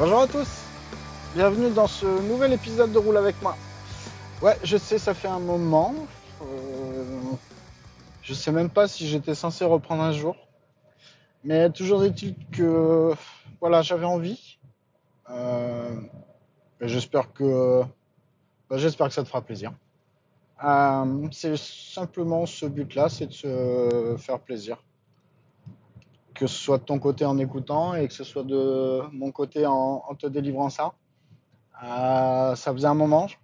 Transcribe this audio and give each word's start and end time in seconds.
Bonjour 0.00 0.20
à 0.22 0.26
tous, 0.26 0.48
bienvenue 1.34 1.68
dans 1.74 1.86
ce 1.86 2.06
nouvel 2.06 2.54
épisode 2.54 2.90
de 2.90 2.96
Roule 2.96 3.18
avec 3.18 3.42
moi. 3.42 3.54
Ouais, 4.40 4.56
je 4.64 4.78
sais, 4.78 4.96
ça 4.96 5.12
fait 5.12 5.28
un 5.28 5.40
moment. 5.40 5.94
Euh, 6.40 7.04
je 8.22 8.32
sais 8.32 8.50
même 8.50 8.70
pas 8.70 8.88
si 8.88 9.06
j'étais 9.06 9.34
censé 9.34 9.62
reprendre 9.66 10.02
un 10.02 10.12
jour. 10.12 10.36
Mais 11.44 11.68
toujours 11.68 12.02
est-il 12.02 12.34
que 12.50 13.12
voilà, 13.60 13.82
j'avais 13.82 14.06
envie. 14.06 14.56
Euh, 15.28 16.00
j'espère 16.80 17.34
que 17.34 17.82
bah, 18.70 18.78
j'espère 18.78 19.08
que 19.08 19.12
ça 19.12 19.22
te 19.22 19.28
fera 19.28 19.42
plaisir. 19.42 19.70
Euh, 20.64 21.28
c'est 21.30 21.58
simplement 21.58 22.46
ce 22.46 22.64
but-là, 22.64 23.10
c'est 23.10 23.26
de 23.26 23.32
se 23.32 24.16
faire 24.18 24.40
plaisir 24.40 24.82
que 26.40 26.46
ce 26.46 26.56
soit 26.56 26.78
de 26.78 26.84
ton 26.84 26.98
côté 26.98 27.26
en 27.26 27.36
écoutant 27.36 27.94
et 27.94 28.08
que 28.08 28.14
ce 28.14 28.24
soit 28.24 28.44
de 28.44 29.02
mon 29.12 29.30
côté 29.30 29.66
en, 29.66 30.00
te 30.18 30.26
délivrant 30.26 30.70
ça. 30.70 30.94
Euh, 31.84 32.54
ça 32.56 32.72
faisait 32.72 32.86
un 32.86 32.94
moment, 32.94 33.26
je, 33.26 33.36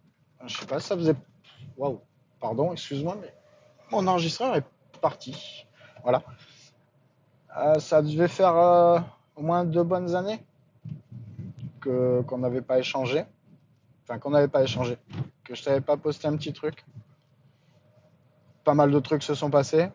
je 0.46 0.56
sais 0.56 0.64
pas, 0.64 0.80
ça 0.80 0.96
faisait. 0.96 1.14
Waouh, 1.76 2.00
pardon, 2.40 2.72
excuse-moi, 2.72 3.18
mais 3.20 3.34
mon 3.92 4.06
enregistreur 4.06 4.56
est 4.56 4.64
parti. 5.02 5.66
Voilà. 6.04 6.22
Euh, 7.58 7.78
ça 7.80 8.00
devait 8.00 8.28
faire 8.28 8.56
euh, 8.56 8.98
au 9.36 9.42
moins 9.42 9.66
deux 9.66 9.84
bonnes 9.84 10.14
années 10.14 10.42
que 11.82 12.22
qu'on 12.22 12.38
n'avait 12.38 12.62
pas 12.62 12.78
échangé. 12.78 13.26
Enfin, 14.04 14.18
qu'on 14.18 14.30
n'avait 14.30 14.48
pas 14.48 14.62
échangé. 14.62 14.96
Que 15.44 15.54
je 15.54 15.62
t'avais 15.62 15.82
pas 15.82 15.98
posté 15.98 16.28
un 16.28 16.36
petit 16.38 16.54
truc. 16.54 16.82
Pas 18.64 18.72
mal 18.72 18.90
de 18.90 19.00
trucs 19.00 19.22
se 19.22 19.34
sont 19.34 19.50
passés. 19.50 19.90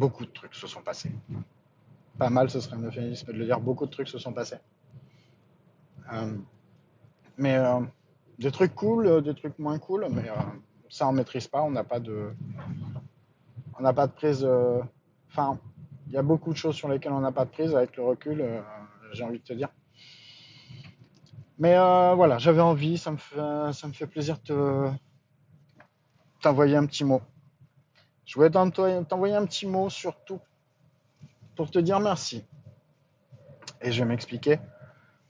Beaucoup 0.00 0.24
de 0.24 0.30
trucs 0.30 0.54
se 0.54 0.66
sont 0.66 0.80
passés. 0.80 1.12
Pas 2.16 2.30
mal, 2.30 2.48
ce 2.48 2.58
serait 2.58 2.76
un 2.76 2.84
euphémisme 2.84 3.26
de 3.34 3.38
le 3.38 3.44
dire, 3.44 3.60
beaucoup 3.60 3.84
de 3.84 3.90
trucs 3.90 4.08
se 4.08 4.16
sont 4.18 4.32
passés. 4.32 4.56
Euh, 6.10 6.38
mais 7.36 7.56
euh, 7.58 7.80
des 8.38 8.50
trucs 8.50 8.74
cool, 8.74 9.06
euh, 9.06 9.20
des 9.20 9.34
trucs 9.34 9.58
moins 9.58 9.78
cool, 9.78 10.06
mais 10.10 10.24
ça 10.88 11.06
on 11.06 11.12
maîtrise 11.12 11.48
pas, 11.48 11.60
on 11.60 11.70
n'a 11.70 11.84
pas 11.84 12.00
de, 12.00 12.32
on 13.78 13.82
n'a 13.82 13.92
pas 13.92 14.06
de 14.06 14.12
prise. 14.12 14.48
Enfin, 15.28 15.58
il 16.06 16.14
y 16.14 16.16
a 16.16 16.22
beaucoup 16.22 16.52
de 16.54 16.56
choses 16.56 16.76
sur 16.76 16.88
lesquelles 16.88 17.12
on 17.12 17.20
n'a 17.20 17.32
pas 17.32 17.44
de 17.44 17.50
prise 17.50 17.74
avec 17.76 17.94
le 17.98 18.02
recul, 18.02 18.42
j'ai 19.12 19.22
envie 19.22 19.38
de 19.38 19.44
te 19.44 19.52
dire. 19.52 19.68
Mais 21.58 21.74
voilà, 21.74 22.38
j'avais 22.38 22.62
envie, 22.62 22.96
ça 22.96 23.10
me 23.10 23.18
fait, 23.18 23.72
ça 23.74 23.86
me 23.86 23.92
fait 23.92 24.06
plaisir 24.06 24.38
de 24.38 24.44
te- 24.44 24.90
t'envoyer 26.40 26.76
un 26.76 26.86
petit 26.86 27.04
mot. 27.04 27.20
Je 28.24 28.34
voulais 28.34 28.50
t'en- 28.50 28.70
t'envoyer 28.70 29.34
un 29.34 29.46
petit 29.46 29.66
mot 29.66 29.90
surtout 29.90 30.40
pour 31.56 31.70
te 31.70 31.78
dire 31.78 32.00
merci. 32.00 32.44
Et 33.82 33.92
je 33.92 34.02
vais 34.02 34.08
m'expliquer. 34.08 34.58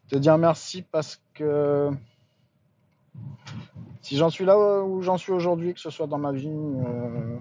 Te 0.08 0.16
dire 0.16 0.36
merci 0.38 0.82
parce 0.82 1.22
que 1.34 1.90
si 4.02 4.16
j'en 4.16 4.30
suis 4.30 4.44
là 4.44 4.82
où 4.82 5.02
j'en 5.02 5.16
suis 5.18 5.32
aujourd'hui, 5.32 5.74
que 5.74 5.80
ce 5.80 5.90
soit 5.90 6.06
dans 6.06 6.18
ma 6.18 6.32
vie, 6.32 6.48
euh, 6.48 7.38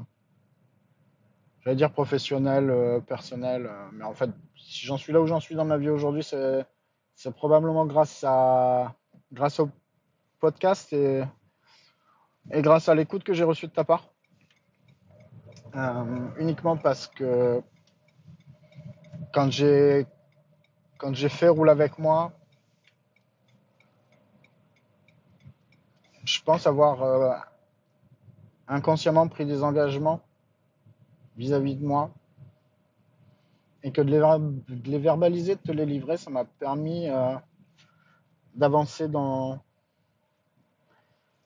j'allais 1.61 1.75
dire 1.75 1.91
professionnelle, 1.91 2.69
euh, 2.69 2.99
personnelle, 2.99 3.65
euh, 3.65 3.89
mais 3.93 4.03
en 4.03 4.13
fait, 4.13 4.29
si 4.55 4.85
j'en 4.85 4.97
suis 4.97 5.13
là 5.13 5.21
où 5.21 5.25
j'en 5.25 5.39
suis 5.39 5.55
dans 5.55 5.65
ma 5.65 5.77
vie 5.77 5.89
aujourd'hui, 5.89 6.23
c'est 6.23 7.31
probablement 7.35 7.85
grâce 7.85 8.23
à 8.27 8.93
grâce 9.31 9.59
au 9.59 9.69
podcast 10.39 10.93
et 10.93 11.23
grâce 12.51 12.89
à 12.89 12.95
l'écoute 12.95 13.23
que 13.23 13.33
j'ai 13.33 13.43
reçue 13.43 13.67
de 13.67 13.71
ta 13.71 13.83
part. 13.83 14.08
Euh, 15.75 16.29
uniquement 16.39 16.77
parce 16.77 17.07
que 17.07 17.61
quand 19.31 19.51
j'ai 19.51 20.07
quand 20.97 21.13
j'ai 21.13 21.29
fait 21.29 21.47
roule 21.47 21.69
avec 21.69 21.99
moi, 21.99 22.31
je 26.23 26.41
pense 26.41 26.65
avoir 26.65 27.03
euh, 27.03 27.33
inconsciemment 28.67 29.27
pris 29.27 29.45
des 29.45 29.63
engagements 29.63 30.21
vis-à-vis 31.37 31.75
de 31.75 31.85
moi 31.85 32.11
et 33.83 33.91
que 33.91 34.01
de 34.01 34.09
les, 34.85 34.97
verbaliser, 34.97 35.55
de 35.55 35.61
te 35.61 35.71
les 35.71 35.85
livrer, 35.85 36.17
ça 36.17 36.29
m'a 36.31 36.45
permis 36.45 37.07
euh, 37.09 37.35
d'avancer 38.55 39.07
dans 39.07 39.59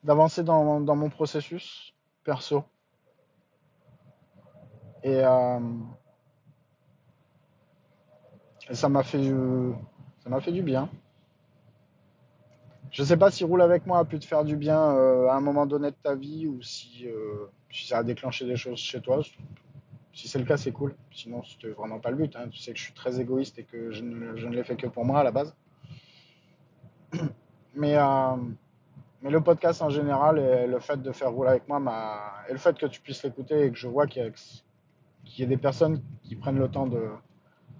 d'avancer 0.02 0.42
dans, 0.42 0.80
dans 0.80 0.96
mon 0.96 1.10
processus 1.10 1.94
perso. 2.24 2.64
Et, 5.04 5.20
euh, 5.22 5.60
et 8.70 8.74
ça 8.74 8.88
m'a 8.88 9.02
fait 9.02 9.18
du, 9.18 9.34
ça 10.22 10.30
m'a 10.30 10.40
fait 10.40 10.52
du 10.52 10.62
bien. 10.62 10.88
Je 12.90 13.02
sais 13.02 13.16
pas 13.16 13.30
si 13.30 13.44
roule 13.44 13.60
avec 13.60 13.86
moi 13.86 13.98
a 13.98 14.04
pu 14.04 14.18
te 14.18 14.24
faire 14.24 14.44
du 14.44 14.56
bien 14.56 14.80
euh, 14.80 15.28
à 15.28 15.34
un 15.34 15.40
moment 15.40 15.66
donné 15.66 15.90
de 15.90 15.96
ta 16.02 16.14
vie 16.14 16.46
ou 16.46 16.62
si, 16.62 17.06
euh, 17.06 17.46
si 17.70 17.86
ça 17.88 17.98
a 17.98 18.02
déclenché 18.04 18.46
des 18.46 18.56
choses 18.56 18.78
chez 18.78 19.00
toi. 19.00 19.20
Si 20.12 20.28
c'est 20.28 20.38
le 20.38 20.44
cas, 20.44 20.56
c'est 20.56 20.70
cool. 20.70 20.94
Sinon, 21.12 21.42
c'était 21.42 21.70
vraiment 21.70 21.98
pas 21.98 22.10
le 22.10 22.16
but. 22.16 22.34
hein. 22.36 22.48
Tu 22.50 22.58
sais 22.60 22.72
que 22.72 22.78
je 22.78 22.84
suis 22.84 22.94
très 22.94 23.20
égoïste 23.20 23.58
et 23.58 23.64
que 23.64 23.90
je 23.90 24.02
ne, 24.02 24.36
je 24.36 24.46
ne 24.46 24.54
l'ai 24.54 24.62
fait 24.64 24.76
que 24.76 24.86
pour 24.86 25.04
moi 25.04 25.20
à 25.20 25.24
la 25.24 25.32
base. 25.32 25.54
Mais, 27.76 27.96
euh, 27.96 28.36
mais 29.20 29.30
le 29.30 29.40
podcast 29.40 29.82
en 29.82 29.88
général 29.90 30.38
et 30.38 30.68
le 30.68 30.78
fait 30.78 31.02
de 31.02 31.10
faire 31.10 31.32
rouler 31.32 31.50
avec 31.50 31.66
moi 31.66 31.82
et 32.48 32.52
le 32.52 32.58
fait 32.58 32.78
que 32.78 32.86
tu 32.86 33.00
puisses 33.00 33.24
l'écouter 33.24 33.64
et 33.64 33.70
que 33.72 33.76
je 33.76 33.88
vois 33.88 34.06
qu'il 34.06 34.22
y 34.22 34.26
a, 34.26 34.30
qu'il 35.24 35.40
y 35.40 35.42
ait 35.42 35.48
des 35.48 35.56
personnes 35.56 36.02
qui 36.22 36.36
prennent 36.36 36.58
le 36.58 36.70
temps 36.70 36.86
de, 36.86 37.08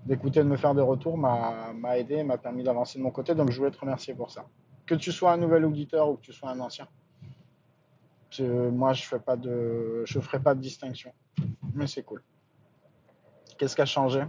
d'écouter, 0.07 0.41
de 0.41 0.49
me 0.49 0.57
faire 0.57 0.75
des 0.75 0.83
retours 0.83 1.17
m'a, 1.17 1.73
m'a 1.73 1.99
aidé, 1.99 2.23
m'a 2.23 2.39
permis 2.39 2.63
d'avancer 2.63 2.99
de 2.99 3.05
mon 3.05 3.11
côté. 3.11 3.35
Donc 3.35 3.51
je 3.51 3.59
voulais 3.59 3.71
te 3.71 3.79
remercier 3.79 4.15
pour 4.15 4.31
ça. 4.31 4.47
Que 4.87 4.95
tu 4.95 5.13
sois 5.13 5.33
un 5.33 5.37
nouvel 5.37 5.65
auditeur 5.65 6.09
ou 6.09 6.17
que 6.17 6.23
tu 6.23 6.33
sois 6.33 6.51
un 6.51 6.61
ancien. 6.61 6.89
Moi, 8.41 8.93
je 8.95 9.05
fais 9.05 9.21
pas 9.21 9.37
de, 9.37 10.03
je 10.05 10.19
ferai 10.19 10.41
pas 10.41 10.55
de 10.55 10.61
distinction. 10.61 11.13
Mais 11.73 11.87
c'est 11.87 12.03
cool. 12.03 12.23
Qu'est-ce 13.57 13.77
qui 13.77 13.83
a 13.83 13.87
changé? 13.87 14.25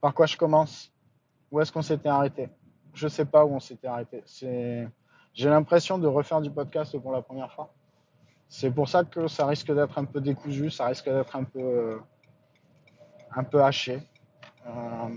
Par 0.00 0.12
quoi 0.12 0.26
je 0.26 0.36
commence? 0.36 0.92
Où 1.50 1.60
est-ce 1.60 1.72
qu'on 1.72 1.82
s'était 1.82 2.10
arrêté? 2.10 2.50
Je 2.92 3.08
sais 3.08 3.24
pas 3.24 3.44
où 3.46 3.54
on 3.54 3.60
s'était 3.60 3.86
arrêté. 3.86 4.22
J'ai 5.32 5.48
l'impression 5.48 5.96
de 5.98 6.06
refaire 6.06 6.42
du 6.42 6.50
podcast 6.50 6.96
pour 6.98 7.12
la 7.12 7.22
première 7.22 7.50
fois. 7.52 7.72
C'est 8.54 8.70
pour 8.70 8.86
ça 8.86 9.02
que 9.02 9.28
ça 9.28 9.46
risque 9.46 9.74
d'être 9.74 9.96
un 9.96 10.04
peu 10.04 10.20
décousu, 10.20 10.68
ça 10.68 10.84
risque 10.84 11.06
d'être 11.08 11.34
un 11.36 11.44
peu, 11.44 11.58
euh, 11.58 11.98
un 13.34 13.44
peu 13.44 13.64
haché. 13.64 14.02
Euh, 14.66 15.08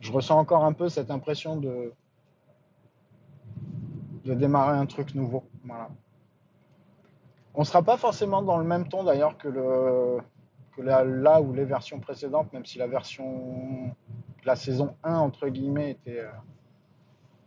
je 0.00 0.10
ressens 0.10 0.38
encore 0.38 0.64
un 0.64 0.72
peu 0.72 0.88
cette 0.88 1.10
impression 1.10 1.56
de, 1.56 1.92
de 4.24 4.32
démarrer 4.32 4.78
un 4.78 4.86
truc 4.86 5.14
nouveau. 5.14 5.44
Voilà. 5.62 5.90
On 7.52 7.64
sera 7.64 7.82
pas 7.82 7.98
forcément 7.98 8.40
dans 8.40 8.56
le 8.56 8.64
même 8.64 8.88
ton 8.88 9.04
d'ailleurs 9.04 9.36
que 9.36 9.48
le 9.48 10.20
que 10.74 10.80
la, 10.80 11.04
là 11.04 11.42
ou 11.42 11.52
les 11.52 11.66
versions 11.66 12.00
précédentes, 12.00 12.50
même 12.54 12.64
si 12.64 12.78
la 12.78 12.86
version 12.86 13.94
la 14.44 14.56
saison 14.56 14.96
1, 15.04 15.16
entre 15.16 15.48
guillemets, 15.48 15.90
était, 15.90 16.20
euh, 16.20 16.30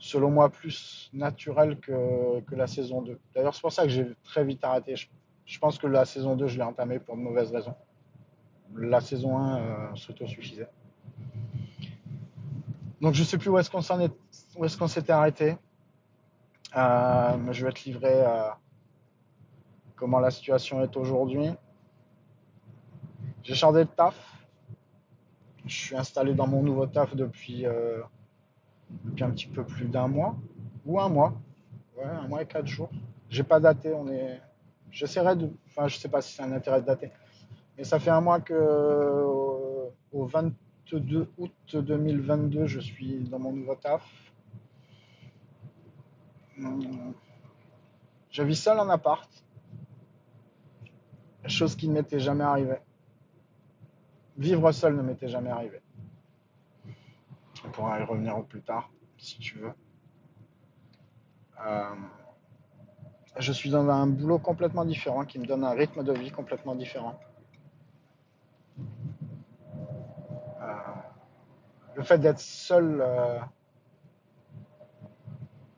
selon 0.04 0.32
moi, 0.32 0.50
plus 0.50 1.10
naturelle 1.14 1.80
que, 1.80 2.42
que 2.42 2.56
la 2.56 2.68
saison 2.68 3.02
2. 3.02 3.18
D'ailleurs, 3.34 3.56
c'est 3.56 3.62
pour 3.62 3.72
ça 3.72 3.84
que 3.84 3.90
j'ai 3.90 4.06
très 4.26 4.44
vite 4.44 4.62
arrêté. 4.66 4.98
Je, 4.98 5.08
je 5.46 5.60
pense 5.60 5.78
que 5.78 5.88
la 5.88 6.04
saison 6.04 6.36
2, 6.36 6.48
je 6.48 6.58
l'ai 6.58 6.64
entamée 6.64 7.00
pour 7.00 7.16
de 7.16 7.22
mauvaises 7.22 7.52
raisons. 7.54 7.74
La 8.76 9.00
saison 9.00 9.38
1 9.38 9.58
euh, 9.60 9.96
s'auto-suffisait. 9.96 10.68
Donc, 13.00 13.14
je 13.14 13.24
sais 13.24 13.38
plus 13.38 13.50
où 13.50 13.58
est-ce 13.58 13.72
qu'on 13.72 13.82
s'en 13.82 14.02
est, 14.02 14.12
s'était 14.88 15.14
arrêté. 15.14 15.56
Euh, 16.76 17.38
mais 17.38 17.54
je 17.54 17.66
vais 17.66 17.72
te 17.72 17.86
livrer 17.86 18.26
euh, 18.26 18.50
comment 19.96 20.20
la 20.20 20.32
situation 20.32 20.84
est 20.84 20.98
aujourd'hui. 20.98 21.50
J'ai 23.44 23.56
changé 23.56 23.86
de 23.86 23.90
taf. 23.90 24.16
Je 25.66 25.74
suis 25.74 25.96
installé 25.96 26.34
dans 26.34 26.48
mon 26.48 26.62
nouveau 26.62 26.88
taf 26.88 27.16
depuis, 27.16 27.66
euh, 27.66 28.02
depuis 29.06 29.24
un 29.24 29.32
petit 29.32 29.48
peu 29.48 29.64
plus 29.64 29.88
d'un 29.88 30.08
mois. 30.08 30.36
Ou 30.86 31.00
un 31.00 31.10
mois. 31.10 31.34
Un 32.04 32.28
mois 32.28 32.42
et 32.42 32.46
quatre 32.46 32.68
jours. 32.68 32.90
J'ai 33.30 33.44
pas 33.44 33.60
daté, 33.60 33.94
on 33.94 34.08
est. 34.08 34.42
J'essaierai 34.92 35.36
de. 35.36 35.50
Enfin, 35.68 35.88
je 35.88 35.98
sais 35.98 36.10
pas 36.10 36.22
si 36.22 36.34
c'est 36.34 36.44
un 36.44 36.52
intérêt 36.52 36.82
de 36.82 36.86
dater. 36.86 37.12
Mais 37.78 37.84
ça 37.84 38.00
fait 38.00 38.12
un 38.12 38.22
mois 38.22 38.40
que 38.40 38.54
euh, 38.54 39.90
au 40.12 40.26
22 40.26 41.32
août 41.38 41.76
2022, 41.76 42.68
je 42.68 42.80
suis 42.80 43.20
dans 43.22 43.40
mon 43.40 43.54
nouveau 43.54 43.76
taf. 43.76 44.04
Hum, 46.60 47.14
Je 48.30 48.44
vis 48.44 48.56
seul 48.62 48.80
en 48.80 48.90
appart. 48.90 49.30
Chose 51.48 51.76
qui 51.76 51.88
ne 51.90 51.94
m'était 51.94 52.20
jamais 52.20 52.44
arrivée. 52.44 52.80
Vivre 54.38 54.72
seul 54.72 54.96
ne 54.96 55.02
m'était 55.02 55.28
jamais 55.28 55.50
arrivé. 55.50 55.82
Pourra 57.74 58.00
y 58.00 58.04
revenir 58.04 58.42
plus 58.46 58.62
tard, 58.62 58.92
si 59.18 59.40
tu 59.40 59.58
veux. 59.58 59.74
Euh, 61.66 61.96
je 63.40 63.52
suis 63.52 63.72
dans 63.72 63.90
un 63.90 64.06
boulot 64.06 64.38
complètement 64.38 64.86
différent 64.86 65.26
qui 65.26 65.40
me 65.40 65.46
donne 65.46 65.64
un 65.64 65.72
rythme 65.72 66.04
de 66.04 66.14
vie 66.14 66.30
complètement 66.30 66.76
différent. 66.76 67.20
Euh, 70.62 70.66
le 71.96 72.04
fait 72.04 72.20
d'être 72.20 72.40
seul 72.40 73.02
euh, 73.02 73.40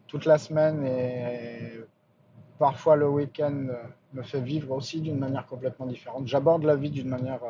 toute 0.07 0.25
la 0.25 0.37
semaine 0.37 0.85
et 0.85 1.79
parfois 2.59 2.97
le 2.97 3.07
week-end 3.07 3.67
me 4.11 4.21
fait 4.21 4.41
vivre 4.41 4.71
aussi 4.71 4.99
d'une 4.99 5.17
manière 5.17 5.47
complètement 5.47 5.85
différente. 5.85 6.27
J'aborde 6.27 6.65
la 6.65 6.75
vie 6.75 6.89
d'une 6.89 7.09
manière 7.09 7.41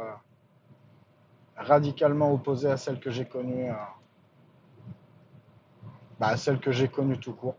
radicalement 1.57 2.31
opposée 2.31 2.69
à 2.69 2.77
celle 2.77 2.99
que 2.99 3.09
j'ai 3.09 3.25
connue, 3.25 3.71
bah, 6.19 6.37
celle 6.37 6.59
que 6.59 6.71
j'ai 6.71 6.87
connue 6.87 7.19
tout 7.19 7.33
court. 7.33 7.55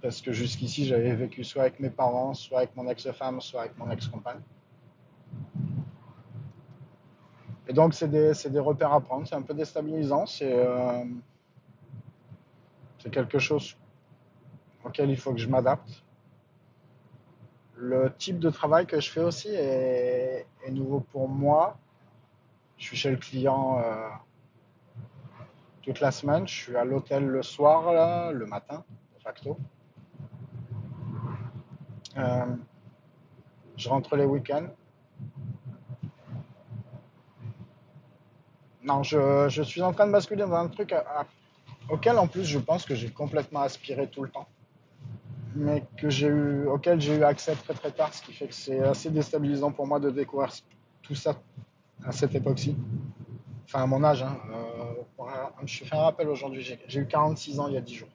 Parce 0.00 0.20
que 0.20 0.32
jusqu'ici, 0.32 0.86
j'avais 0.86 1.14
vécu 1.14 1.44
soit 1.44 1.62
avec 1.62 1.80
mes 1.80 1.90
parents, 1.90 2.32
soit 2.34 2.58
avec 2.58 2.76
mon 2.76 2.88
ex-femme, 2.88 3.40
soit 3.40 3.62
avec 3.62 3.76
mon 3.78 3.90
ex-compagne. 3.90 4.40
Et 7.66 7.72
donc, 7.72 7.94
c'est 7.94 8.08
des, 8.08 8.32
des 8.48 8.58
repères 8.58 8.92
à 8.92 9.00
prendre. 9.00 9.26
C'est 9.26 9.34
un 9.34 9.42
peu 9.42 9.54
déstabilisant. 9.54 10.24
C'est 10.26 10.52
euh, 10.52 11.04
c'est 12.98 13.10
quelque 13.10 13.38
chose 13.38 13.76
auquel 14.84 15.10
il 15.10 15.16
faut 15.16 15.32
que 15.32 15.38
je 15.38 15.48
m'adapte. 15.48 16.04
Le 17.76 18.12
type 18.16 18.38
de 18.38 18.50
travail 18.50 18.86
que 18.86 19.00
je 19.00 19.10
fais 19.10 19.20
aussi 19.20 19.48
est, 19.48 20.46
est 20.64 20.70
nouveau 20.70 21.00
pour 21.00 21.28
moi. 21.28 21.78
Je 22.76 22.84
suis 22.84 22.96
chez 22.96 23.10
le 23.10 23.16
client 23.16 23.78
euh, 23.78 24.08
toute 25.88 26.00
la 26.00 26.10
semaine. 26.10 26.46
Je 26.46 26.54
suis 26.54 26.76
à 26.76 26.84
l'hôtel 26.84 27.24
le 27.24 27.42
soir, 27.42 28.32
le 28.32 28.44
matin, 28.44 28.84
de 29.16 29.22
facto. 29.22 29.56
Euh, 32.18 32.44
je 33.74 33.88
rentre 33.88 34.14
les 34.16 34.26
week-ends. 34.26 34.68
Non, 38.82 39.02
je, 39.02 39.48
je 39.48 39.62
suis 39.62 39.80
en 39.80 39.94
train 39.94 40.06
de 40.06 40.12
basculer 40.12 40.42
dans 40.42 40.52
un 40.52 40.68
truc 40.68 40.94
auquel 41.88 42.18
en 42.18 42.26
plus 42.26 42.44
je 42.44 42.58
pense 42.58 42.84
que 42.84 42.94
j'ai 42.94 43.10
complètement 43.10 43.60
aspiré 43.60 44.08
tout 44.08 44.22
le 44.22 44.28
temps, 44.28 44.46
mais 45.54 45.86
que 45.96 46.10
j'ai 46.10 46.28
eu, 46.28 46.66
auquel 46.66 47.00
j'ai 47.00 47.16
eu 47.16 47.22
accès 47.22 47.54
très 47.54 47.72
très 47.72 47.92
tard, 47.92 48.12
ce 48.12 48.22
qui 48.22 48.34
fait 48.34 48.48
que 48.48 48.54
c'est 48.54 48.80
assez 48.80 49.10
déstabilisant 49.10 49.72
pour 49.72 49.86
moi 49.86 49.98
de 50.00 50.10
découvrir 50.10 50.52
tout 51.00 51.14
ça 51.14 51.34
à 52.04 52.12
cette 52.12 52.34
époque-ci. 52.34 52.76
Enfin, 53.68 53.82
à 53.82 53.86
mon 53.86 54.02
âge. 54.02 54.22
Hein. 54.22 54.38
Euh, 54.50 55.26
je 55.66 55.84
fais 55.84 55.94
un 55.94 56.00
rappel 56.00 56.28
aujourd'hui, 56.28 56.62
j'ai 56.62 57.00
eu 57.00 57.06
46 57.06 57.60
ans 57.60 57.68
il 57.68 57.74
y 57.74 57.76
a 57.76 57.82
10 57.82 57.94
jours. 57.94 58.08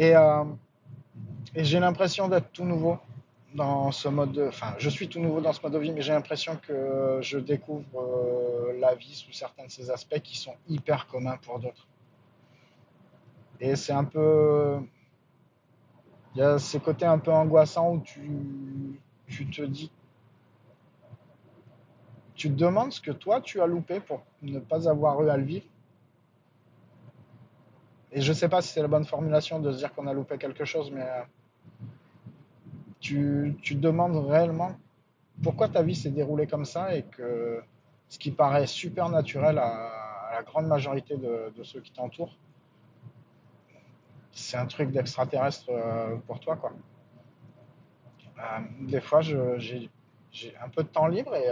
Euh, 0.00 0.44
et 1.54 1.64
j'ai 1.64 1.80
l'impression 1.80 2.28
d'être 2.28 2.50
tout 2.52 2.64
nouveau 2.64 2.98
dans 3.54 3.90
ce 3.90 4.08
mode 4.08 4.32
de... 4.32 4.46
Enfin, 4.46 4.74
je 4.78 4.88
suis 4.90 5.08
tout 5.08 5.20
nouveau 5.20 5.40
dans 5.40 5.52
ce 5.52 5.60
mode 5.62 5.72
de 5.72 5.78
vie, 5.78 5.92
mais 5.92 6.02
j'ai 6.02 6.12
l'impression 6.12 6.56
que 6.56 7.18
je 7.20 7.38
découvre 7.38 7.84
euh, 7.96 8.78
la 8.80 8.94
vie 8.94 9.14
sous 9.14 9.32
certains 9.32 9.66
de 9.66 9.70
ses 9.70 9.90
aspects 9.90 10.20
qui 10.20 10.36
sont 10.36 10.54
hyper 10.68 11.06
communs 11.06 11.38
pour 11.42 11.58
d'autres. 11.58 11.86
Et 13.60 13.76
c'est 13.76 13.92
un 13.92 14.04
peu... 14.04 14.78
Il 16.34 16.40
y 16.40 16.42
a 16.42 16.58
ces 16.58 16.80
côtés 16.80 17.06
un 17.06 17.18
peu 17.18 17.32
angoissants 17.32 17.92
où 17.92 18.00
tu 18.00 19.46
te 19.50 19.62
dis... 19.62 19.90
Tu 22.44 22.50
te 22.50 22.56
demandes 22.56 22.92
ce 22.92 23.00
que 23.00 23.10
toi, 23.10 23.40
tu 23.40 23.62
as 23.62 23.66
loupé 23.66 24.00
pour 24.00 24.22
ne 24.42 24.58
pas 24.58 24.86
avoir 24.86 25.22
eu 25.22 25.30
à 25.30 25.36
le 25.38 25.44
vivre. 25.44 25.64
Et 28.12 28.20
je 28.20 28.34
sais 28.34 28.50
pas 28.50 28.60
si 28.60 28.68
c'est 28.70 28.82
la 28.82 28.86
bonne 28.86 29.06
formulation 29.06 29.60
de 29.60 29.72
se 29.72 29.78
dire 29.78 29.94
qu'on 29.94 30.06
a 30.06 30.12
loupé 30.12 30.36
quelque 30.36 30.66
chose, 30.66 30.90
mais 30.90 31.00
euh, 31.00 31.22
tu, 33.00 33.56
te 33.62 33.72
demandes 33.72 34.26
réellement 34.26 34.72
pourquoi 35.42 35.70
ta 35.70 35.82
vie 35.82 35.94
s'est 35.94 36.10
déroulée 36.10 36.46
comme 36.46 36.66
ça 36.66 36.94
et 36.94 37.04
que 37.04 37.62
ce 38.10 38.18
qui 38.18 38.30
paraît 38.30 38.66
super 38.66 39.08
naturel 39.08 39.56
à, 39.56 40.30
la 40.34 40.42
grande 40.42 40.66
majorité 40.66 41.16
de, 41.16 41.62
ceux 41.62 41.80
qui 41.80 41.92
t'entourent, 41.92 42.36
c'est 44.32 44.58
un 44.58 44.66
truc 44.66 44.90
d'extraterrestre 44.90 45.70
euh, 45.70 46.16
pour 46.26 46.40
toi, 46.40 46.56
quoi. 46.56 46.74
Euh, 48.36 48.60
des 48.82 49.00
fois, 49.00 49.22
j'ai 49.22 49.88
un 50.62 50.68
peu 50.68 50.82
de 50.82 50.88
temps 50.88 51.06
libre 51.06 51.34
et, 51.36 51.48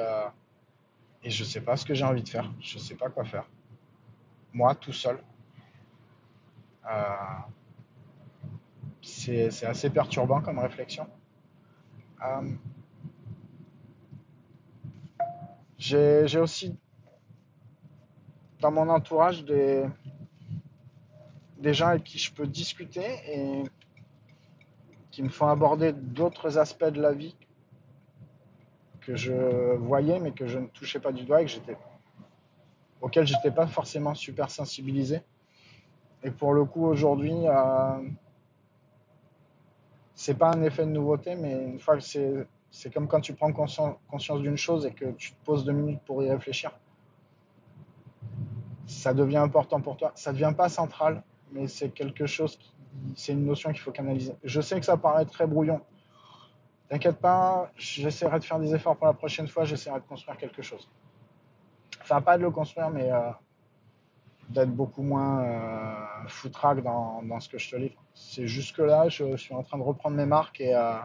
et 1.25 1.31
je 1.31 1.45
sais 1.45 1.61
pas 1.61 1.77
ce 1.77 1.85
que 1.85 1.95
j'ai 1.95 2.05
envie 2.05 2.23
de 2.23 2.29
faire. 2.29 2.51
Je 2.61 2.79
sais 2.79 2.95
pas 2.95 3.09
quoi 3.09 3.25
faire. 3.25 3.47
Moi, 4.53 4.75
tout 4.75 4.93
seul. 4.93 5.23
Euh, 6.91 7.15
c'est 9.01 9.65
assez 9.65 9.91
perturbant 9.91 10.41
comme 10.41 10.59
réflexion. 10.59 11.07
Euh, 12.25 12.53
j'ai 15.79 16.39
aussi 16.39 16.77
dans 18.61 18.71
mon 18.71 18.89
entourage 18.89 19.45
des 19.45 19.89
gens 21.63 21.89
avec 21.89 22.05
qui 22.05 22.19
je 22.19 22.33
peux 22.33 22.47
discuter 22.47 23.07
et 23.27 23.63
qui 25.11 25.23
me 25.23 25.29
font 25.29 25.49
aborder 25.49 25.93
d'autres 25.93 26.59
aspects 26.59 26.85
de 26.85 27.01
la 27.01 27.13
vie 27.13 27.37
que 29.07 29.17
je 29.17 29.75
voyais 29.77 30.19
mais 30.21 30.33
que 30.33 30.47
je 30.47 30.59
ne 30.59 30.67
touchais 30.67 31.01
pas 31.01 31.13
du 31.13 31.25
doigt 31.25 31.43
et 31.43 31.45
que 31.45 31.51
j'étais 31.51 31.77
auxquels 33.01 33.27
j'étais 33.27 33.51
pas 33.51 33.67
forcément 33.67 34.15
super 34.15 34.51
sensibilisé. 34.51 35.23
Et 36.23 36.31
pour 36.31 36.55
le 36.55 36.65
coup 36.65 36.87
aujourd'hui, 36.87 37.35
euh, 37.47 38.09
c'est 40.15 40.39
pas 40.39 40.53
un 40.53 40.63
effet 40.63 40.87
de 40.87 40.91
nouveauté, 40.91 41.35
mais 41.35 41.65
une 41.65 41.81
fois 41.81 41.97
que 41.97 42.03
c'est 42.03 42.47
c'est 42.71 42.93
comme 42.93 43.07
quand 43.07 43.21
tu 43.21 43.35
prends 43.35 43.53
conscien- 43.53 43.97
conscience 44.09 44.41
d'une 44.41 44.57
chose 44.57 44.87
et 44.87 44.93
que 44.93 45.13
tu 45.13 45.33
te 45.33 45.45
poses 45.45 45.65
deux 45.65 45.73
minutes 45.73 46.01
pour 46.07 46.23
y 46.23 46.31
réfléchir. 46.31 46.73
Ça 48.87 49.13
devient 49.13 49.37
important 49.37 49.81
pour 49.83 49.99
toi. 49.99 50.13
Ça 50.15 50.33
devient 50.33 50.55
pas 50.57 50.71
central, 50.71 51.23
mais 51.53 51.69
c'est 51.69 51.91
quelque 51.91 52.25
chose 52.25 52.57
qui, 52.57 52.73
c'est 53.15 53.33
une 53.33 53.45
notion 53.45 53.73
qu'il 53.73 53.81
faut 53.81 53.93
canaliser. 53.93 54.35
Je 54.43 54.61
sais 54.63 54.81
que 54.81 54.87
ça 54.87 54.97
paraît 54.97 55.27
très 55.27 55.47
brouillon. 55.47 55.83
T'inquiète 56.93 57.21
pas, 57.21 57.73
j'essaierai 57.75 58.39
de 58.39 58.45
faire 58.45 58.59
des 58.59 58.75
efforts 58.75 58.99
pour 58.99 59.07
la 59.07 59.15
prochaine 59.15 59.49
fois, 59.49 59.65
j'essaierai 59.65 59.99
de 60.01 60.05
construire 60.05 60.37
quelque 60.37 60.61
chose. 60.61 60.91
Enfin, 62.03 62.21
pas 62.21 62.37
de 62.37 62.43
le 62.43 62.51
construire, 62.51 62.91
mais 62.91 63.11
euh, 63.11 63.31
d'être 64.51 64.71
beaucoup 64.71 65.01
moins 65.03 65.43
euh, 65.43 66.29
foutraque 66.29 66.83
dans, 66.83 67.41
ce 67.41 67.49
que 67.49 67.57
je 67.57 67.71
te 67.71 67.77
livre. 67.77 68.05
C'est 68.13 68.47
jusque-là, 68.47 69.09
je 69.09 69.39
suis 69.39 69.55
en 69.55 69.63
train 69.63 69.79
de 69.79 69.83
reprendre 69.83 70.19
mes 70.19 70.27
marques 70.27 70.61
et 70.61 70.75
euh, 70.75 70.99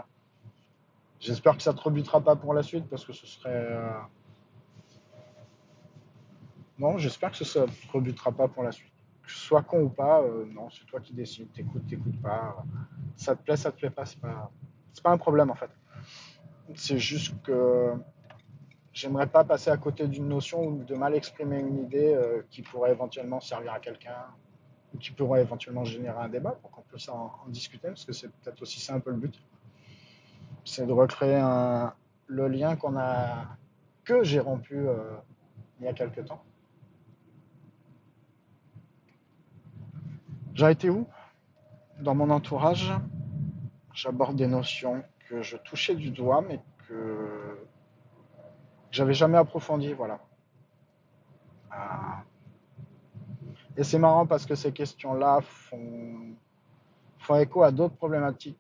j'espère 1.21 1.55
que 1.55 1.63
ça 1.63 1.73
te 1.73 1.79
rebutera 1.79 2.19
pas 2.19 2.35
pour 2.35 2.53
la 2.53 2.63
suite 2.63 2.89
parce 2.89 3.05
que 3.05 3.13
ce 3.13 3.25
serait. 3.25 3.49
euh, 3.49 3.89
Non, 6.77 6.97
j'espère 6.97 7.31
que 7.31 7.45
ça 7.45 7.65
te 7.65 7.91
rebutera 7.93 8.33
pas 8.33 8.49
pour 8.49 8.63
la 8.63 8.73
suite. 8.73 8.91
Que 9.23 9.31
ce 9.31 9.39
soit 9.39 9.63
con 9.63 9.83
ou 9.83 9.89
pas, 9.89 10.21
non, 10.51 10.69
c'est 10.69 10.85
toi 10.85 10.99
qui 10.99 11.13
décides. 11.13 11.49
T'écoutes, 11.53 11.87
t'écoutes 11.87 12.21
pas. 12.21 12.57
Ça 13.15 13.37
te 13.37 13.41
plaît, 13.41 13.55
ça 13.55 13.71
te 13.71 13.77
plaît 13.77 13.89
pas, 13.89 14.05
c'est 14.05 14.19
pas, 14.19 14.51
c'est 14.97 15.03
pas 15.03 15.11
un 15.11 15.19
problème 15.19 15.51
en 15.51 15.55
fait. 15.55 15.69
C'est 16.73 16.97
juste 16.97 17.39
que 17.43 17.93
j'aimerais 18.93 19.27
pas 19.27 19.43
passer 19.43 19.69
à 19.69 19.77
côté 19.77 20.07
d'une 20.07 20.27
notion 20.27 20.63
ou 20.63 20.83
de 20.83 20.95
mal 20.95 21.13
exprimer 21.13 21.59
une 21.59 21.77
idée 21.83 22.15
euh, 22.15 22.41
qui 22.49 22.63
pourrait 22.63 22.89
éventuellement 22.89 23.39
servir 23.39 23.73
à 23.73 23.79
quelqu'un 23.79 24.25
ou 24.95 24.97
qui 24.97 25.11
pourrait 25.11 25.41
éventuellement 25.41 25.83
générer 25.83 26.17
un 26.17 26.29
débat 26.29 26.57
pour 26.59 26.71
qu'on 26.71 26.81
puisse 26.81 27.07
en, 27.09 27.31
discuter, 27.47 27.89
parce 27.89 28.05
que 28.05 28.11
c'est 28.11 28.29
peut-être 28.29 28.59
aussi 28.63 28.79
ça 28.79 28.95
un 28.95 28.99
peu 28.99 29.11
le 29.11 29.17
but. 29.17 29.39
C'est 30.65 30.87
de 30.87 30.93
recréer 30.93 31.35
un, 31.35 31.93
le 32.25 32.47
lien 32.47 32.75
qu'on 32.75 32.97
a, 32.97 33.55
que 34.03 34.23
j'ai 34.23 34.39
rompu 34.39 34.79
euh, 34.79 34.95
il 35.79 35.85
y 35.85 35.87
a 35.87 35.93
quelque 35.93 36.21
temps. 36.21 36.41
J'ai 40.55 40.71
été 40.71 40.89
où? 40.89 41.05
Dans 41.99 42.15
mon 42.15 42.31
entourage, 42.31 42.91
j'aborde 43.97 44.35
des 44.35 44.45
notions 44.45 45.03
que 45.27 45.41
je 45.41 45.57
touchais 45.57 45.95
du 45.95 46.11
doigt, 46.11 46.43
mais 46.47 46.59
que 46.87 47.57
j'avais 48.91 49.15
jamais 49.15 49.39
approfondi, 49.39 49.91
voilà. 49.93 50.19
Ah. 51.71 52.21
Et 53.75 53.83
c'est 53.83 53.97
marrant 53.97 54.27
parce 54.27 54.45
que 54.45 54.53
ces 54.53 54.71
questions-là 54.71 55.41
font, 55.41 56.35
font 57.17 57.35
écho 57.37 57.63
à 57.63 57.71
d'autres 57.71 57.95
problématiques 57.95 58.59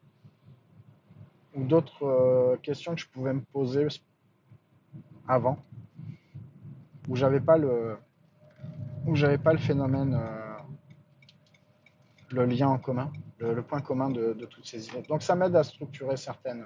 ou 1.53 1.63
d'autres 1.63 2.03
euh, 2.03 2.57
questions 2.57 2.95
que 2.95 3.01
je 3.01 3.07
pouvais 3.07 3.33
me 3.33 3.41
poser 3.41 3.87
avant, 5.27 5.57
où 7.07 7.15
j'avais 7.15 7.41
pas 7.41 7.57
le, 7.57 7.97
où 9.05 9.15
j'avais 9.15 9.37
pas 9.37 9.53
le 9.53 9.59
phénomène, 9.59 10.15
euh, 10.15 10.57
le 12.31 12.45
lien 12.45 12.69
en 12.69 12.79
commun, 12.79 13.11
le, 13.39 13.61
point 13.61 13.81
commun 13.81 14.09
de, 14.09 14.33
toutes 14.45 14.65
ces 14.65 14.87
idées. 14.87 15.03
Donc 15.03 15.21
ça 15.21 15.35
m'aide 15.35 15.55
à 15.55 15.63
structurer 15.63 16.17
certaines, 16.17 16.65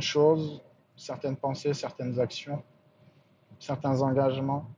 choses, 0.00 0.62
certaines 0.96 1.36
pensées, 1.36 1.74
certaines 1.74 2.18
actions, 2.18 2.62
certains 3.58 4.00
engagements. 4.02 4.68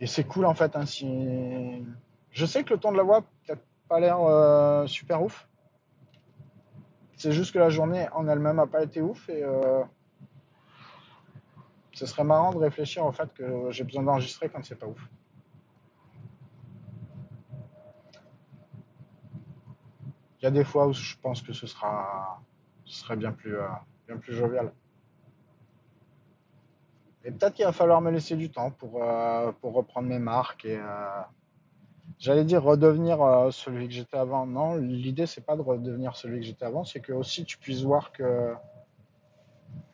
Et 0.00 0.06
c'est 0.06 0.24
cool 0.24 0.46
en 0.46 0.54
fait. 0.54 0.76
Hein, 0.76 0.84
je 2.30 2.46
sais 2.46 2.62
que 2.62 2.74
le 2.74 2.78
ton 2.78 2.92
de 2.92 2.96
la 2.96 3.02
voix 3.02 3.22
peut-être 3.22 3.64
pas 3.88 4.00
l'air 4.00 4.20
euh, 4.20 4.86
super 4.86 5.22
ouf. 5.22 5.48
C'est 7.16 7.32
juste 7.32 7.52
que 7.52 7.58
la 7.58 7.68
journée 7.68 8.06
en 8.12 8.28
elle-même 8.28 8.60
a 8.60 8.66
pas 8.68 8.84
été 8.84 9.00
ouf 9.02 9.28
et 9.28 9.42
euh, 9.42 9.82
ce 11.92 12.06
serait 12.06 12.22
marrant 12.22 12.52
de 12.52 12.58
réfléchir 12.58 13.04
au 13.04 13.10
fait 13.10 13.32
que 13.34 13.72
j'ai 13.72 13.82
besoin 13.82 14.04
d'enregistrer 14.04 14.48
quand 14.48 14.64
c'est 14.64 14.76
pas 14.76 14.86
ouf. 14.86 15.08
Il 20.40 20.44
y 20.44 20.46
a 20.46 20.50
des 20.50 20.64
fois 20.64 20.86
où 20.86 20.92
je 20.92 21.16
pense 21.20 21.42
que 21.42 21.52
ce 21.52 21.66
sera, 21.66 22.40
ce 22.84 23.00
serait 23.00 23.16
bien 23.16 23.32
plus, 23.32 23.56
euh, 23.56 23.66
bien 24.06 24.16
plus 24.16 24.34
jovial. 24.34 24.72
Et 27.24 27.30
peut-être 27.32 27.54
qu'il 27.54 27.64
va 27.64 27.72
falloir 27.72 28.00
me 28.00 28.10
laisser 28.10 28.36
du 28.36 28.50
temps 28.50 28.70
pour, 28.70 29.04
pour 29.60 29.74
reprendre 29.74 30.08
mes 30.08 30.20
marques 30.20 30.64
et, 30.64 30.80
J'allais 32.18 32.44
dire 32.44 32.64
redevenir 32.64 33.22
euh, 33.22 33.50
celui 33.52 33.86
que 33.86 33.94
j'étais 33.94 34.16
avant. 34.16 34.44
Non, 34.44 34.74
l'idée 34.76 35.26
c'est 35.26 35.44
pas 35.44 35.56
de 35.56 35.62
redevenir 35.62 36.16
celui 36.16 36.40
que 36.40 36.46
j'étais 36.46 36.64
avant, 36.64 36.84
c'est 36.84 37.00
que 37.00 37.12
aussi 37.12 37.44
tu 37.44 37.58
puisses 37.58 37.82
voir 37.82 38.10
que 38.12 38.54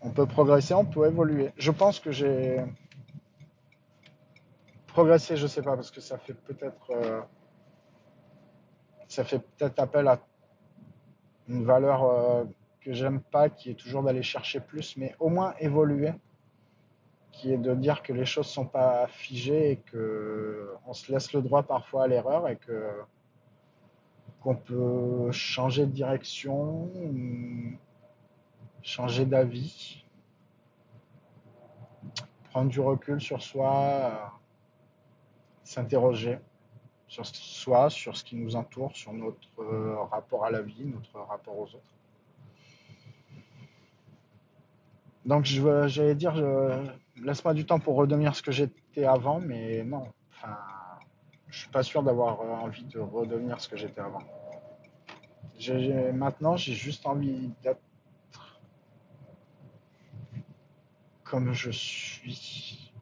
on 0.00 0.10
peut 0.10 0.26
progresser, 0.26 0.72
on 0.72 0.86
peut 0.86 1.06
évoluer. 1.06 1.52
Je 1.56 1.70
pense 1.70 2.00
que 2.00 2.12
j'ai 2.12 2.64
progressé, 4.86 5.36
je 5.36 5.46
sais 5.46 5.60
pas, 5.60 5.74
parce 5.74 5.90
que 5.90 6.00
ça 6.00 6.16
fait 6.16 6.34
peut-être 6.34 6.90
euh, 6.90 7.20
ça 9.08 9.24
fait 9.24 9.40
peut-être 9.40 9.78
appel 9.78 10.08
à 10.08 10.18
une 11.48 11.64
valeur 11.64 12.04
euh, 12.04 12.44
que 12.80 12.92
j'aime 12.92 13.20
pas, 13.20 13.48
qui 13.48 13.70
est 13.70 13.74
toujours 13.74 14.02
d'aller 14.02 14.22
chercher 14.22 14.60
plus, 14.60 14.96
mais 14.96 15.14
au 15.18 15.28
moins 15.28 15.54
évoluer 15.58 16.12
qui 17.34 17.52
est 17.52 17.58
de 17.58 17.74
dire 17.74 18.02
que 18.02 18.12
les 18.12 18.24
choses 18.24 18.46
sont 18.46 18.66
pas 18.66 19.06
figées 19.08 19.72
et 19.72 19.76
que 19.76 20.72
on 20.86 20.92
se 20.92 21.10
laisse 21.10 21.32
le 21.32 21.42
droit 21.42 21.64
parfois 21.64 22.04
à 22.04 22.06
l'erreur 22.06 22.48
et 22.48 22.56
que 22.56 22.90
qu'on 24.40 24.54
peut 24.54 25.32
changer 25.32 25.86
de 25.86 25.90
direction, 25.90 26.90
changer 28.82 29.24
d'avis, 29.24 30.04
prendre 32.50 32.70
du 32.70 32.78
recul 32.78 33.20
sur 33.20 33.42
soi, 33.42 34.38
s'interroger 35.64 36.38
sur 37.14 37.26
soi, 37.26 37.90
sur 37.90 38.16
ce 38.16 38.24
qui 38.24 38.34
nous 38.34 38.56
entoure, 38.56 38.94
sur 38.96 39.12
notre 39.12 39.38
rapport 40.10 40.44
à 40.44 40.50
la 40.50 40.62
vie, 40.62 40.84
notre 40.84 41.20
rapport 41.20 41.56
aux 41.56 41.66
autres. 41.66 41.94
Donc 45.24 45.44
j'allais 45.44 46.16
dire, 46.16 46.34
laisse-moi 47.22 47.54
du 47.54 47.64
temps 47.64 47.78
pour 47.78 47.94
redevenir 47.94 48.34
ce 48.34 48.42
que 48.42 48.50
j'étais 48.50 49.04
avant, 49.04 49.40
mais 49.40 49.84
non. 49.84 50.08
Enfin, 50.32 50.56
je 51.48 51.60
suis 51.60 51.70
pas 51.70 51.84
sûr 51.84 52.02
d'avoir 52.02 52.40
envie 52.40 52.84
de 52.84 52.98
redevenir 52.98 53.60
ce 53.60 53.68
que 53.68 53.76
j'étais 53.76 54.00
avant. 54.00 54.24
maintenant, 56.14 56.56
j'ai 56.56 56.74
juste 56.74 57.06
envie 57.06 57.52
d'être 57.62 57.80
comme 61.22 61.52
je 61.52 61.70
suis. 61.70 62.92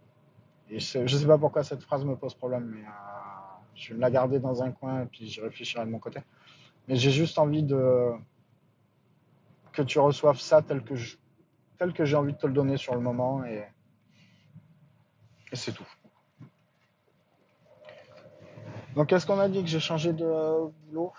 Et 0.69 0.78
je 0.81 1.16
sais 1.16 1.26
pas 1.26 1.38
pourquoi 1.38 1.64
cette 1.64 1.83
phrase 1.83 2.04
me 2.04 2.14
pose 2.14 2.35
problème, 2.35 2.64
mais 2.75 2.87
euh, 2.87 3.32
je 3.75 3.91
vais 3.91 3.95
me 3.97 4.00
la 4.00 4.11
garder 4.11 4.38
dans 4.38 4.62
un 4.62 4.71
coin 4.71 5.02
et 5.02 5.07
puis 5.07 5.26
j'y 5.29 5.41
réfléchirai 5.41 5.85
de 5.85 5.91
mon 5.91 5.99
côté. 5.99 6.21
Mais 6.88 6.97
j'ai 6.97 7.11
juste 7.11 7.38
envie 7.38 7.67
que 9.73 9.83
tu 9.83 9.99
reçoives 9.99 10.38
ça 10.38 10.62
tel 10.62 10.83
que 10.83 10.95
je 10.95 11.17
que 11.91 12.05
j'ai 12.05 12.17
envie 12.17 12.33
de 12.33 12.38
te 12.38 12.47
le 12.47 12.52
donner 12.52 12.76
sur 12.76 12.95
le 12.95 13.00
moment 13.00 13.45
et, 13.45 13.64
c'est 15.55 15.73
tout. 15.73 15.87
Donc, 18.95 19.12
est-ce 19.12 19.26
qu'on 19.26 19.38
a 19.38 19.49
dit 19.49 19.61
que 19.61 19.69
j'ai 19.69 19.81
changé 19.81 20.12
de 20.14 20.71
boulot? 20.87 21.12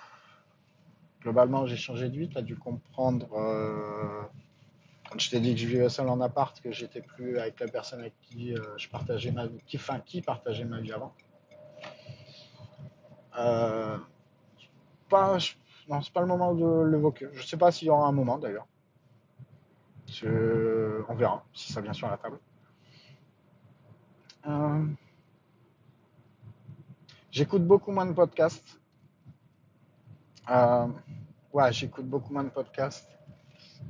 Globalement, 1.22 1.67
j'ai 1.67 1.75
changé 1.75 2.10
de 2.10 2.17
vie. 2.17 2.29
Tu 2.29 2.38
as 2.38 2.41
dû 2.41 2.55
comprendre, 2.55 3.31
euh, 3.33 4.22
quand 5.10 5.19
je 5.19 5.29
t'ai 5.29 5.39
dit 5.39 5.53
que 5.53 5.62
je 5.62 5.67
vivais 5.67 5.89
seul 5.89 6.10
en 6.10 6.19
appart, 6.19 6.60
que 6.62 6.72
j'étais 6.72 7.01
plus 7.01 7.38
avec 7.38 7.60
la 7.60 7.67
personne 7.67 8.00
avec 8.00 8.13
qui 8.22 8.55
euh, 8.55 8.77
je 8.77 8.89
partageais 8.89 9.31
ma 9.31 9.45
vie, 9.45 9.60
qui 10.05 10.22
partageait 10.22 10.65
ma 10.65 10.81
vie 10.81 10.93
avant. 10.93 11.13
Euh, 13.37 13.97
pas, 15.09 15.37
non, 15.89 16.01
c'est 16.01 16.13
pas 16.13 16.21
le 16.21 16.27
moment 16.27 16.53
de 16.53 16.85
l'évoquer. 16.85 17.27
Je 17.33 17.45
sais 17.45 17.57
pas 17.57 17.71
s'il 17.71 17.87
y 17.87 17.91
aura 17.91 18.07
un 18.07 18.11
moment 18.11 18.37
d'ailleurs 18.37 18.67
on 21.09 21.15
verra 21.15 21.43
si 21.53 21.71
ça 21.71 21.81
vient 21.81 21.93
sur 21.93 22.07
la 22.09 22.17
table. 22.17 22.39
Euh, 24.45 24.85
j'écoute 27.31 27.65
beaucoup 27.65 27.91
moins 27.91 28.05
de 28.05 28.13
podcasts. 28.13 28.79
Euh, 30.49 30.87
ouais, 31.53 31.71
j'écoute 31.71 32.05
beaucoup 32.05 32.33
moins 32.33 32.43
de 32.43 32.49
podcasts. 32.49 33.09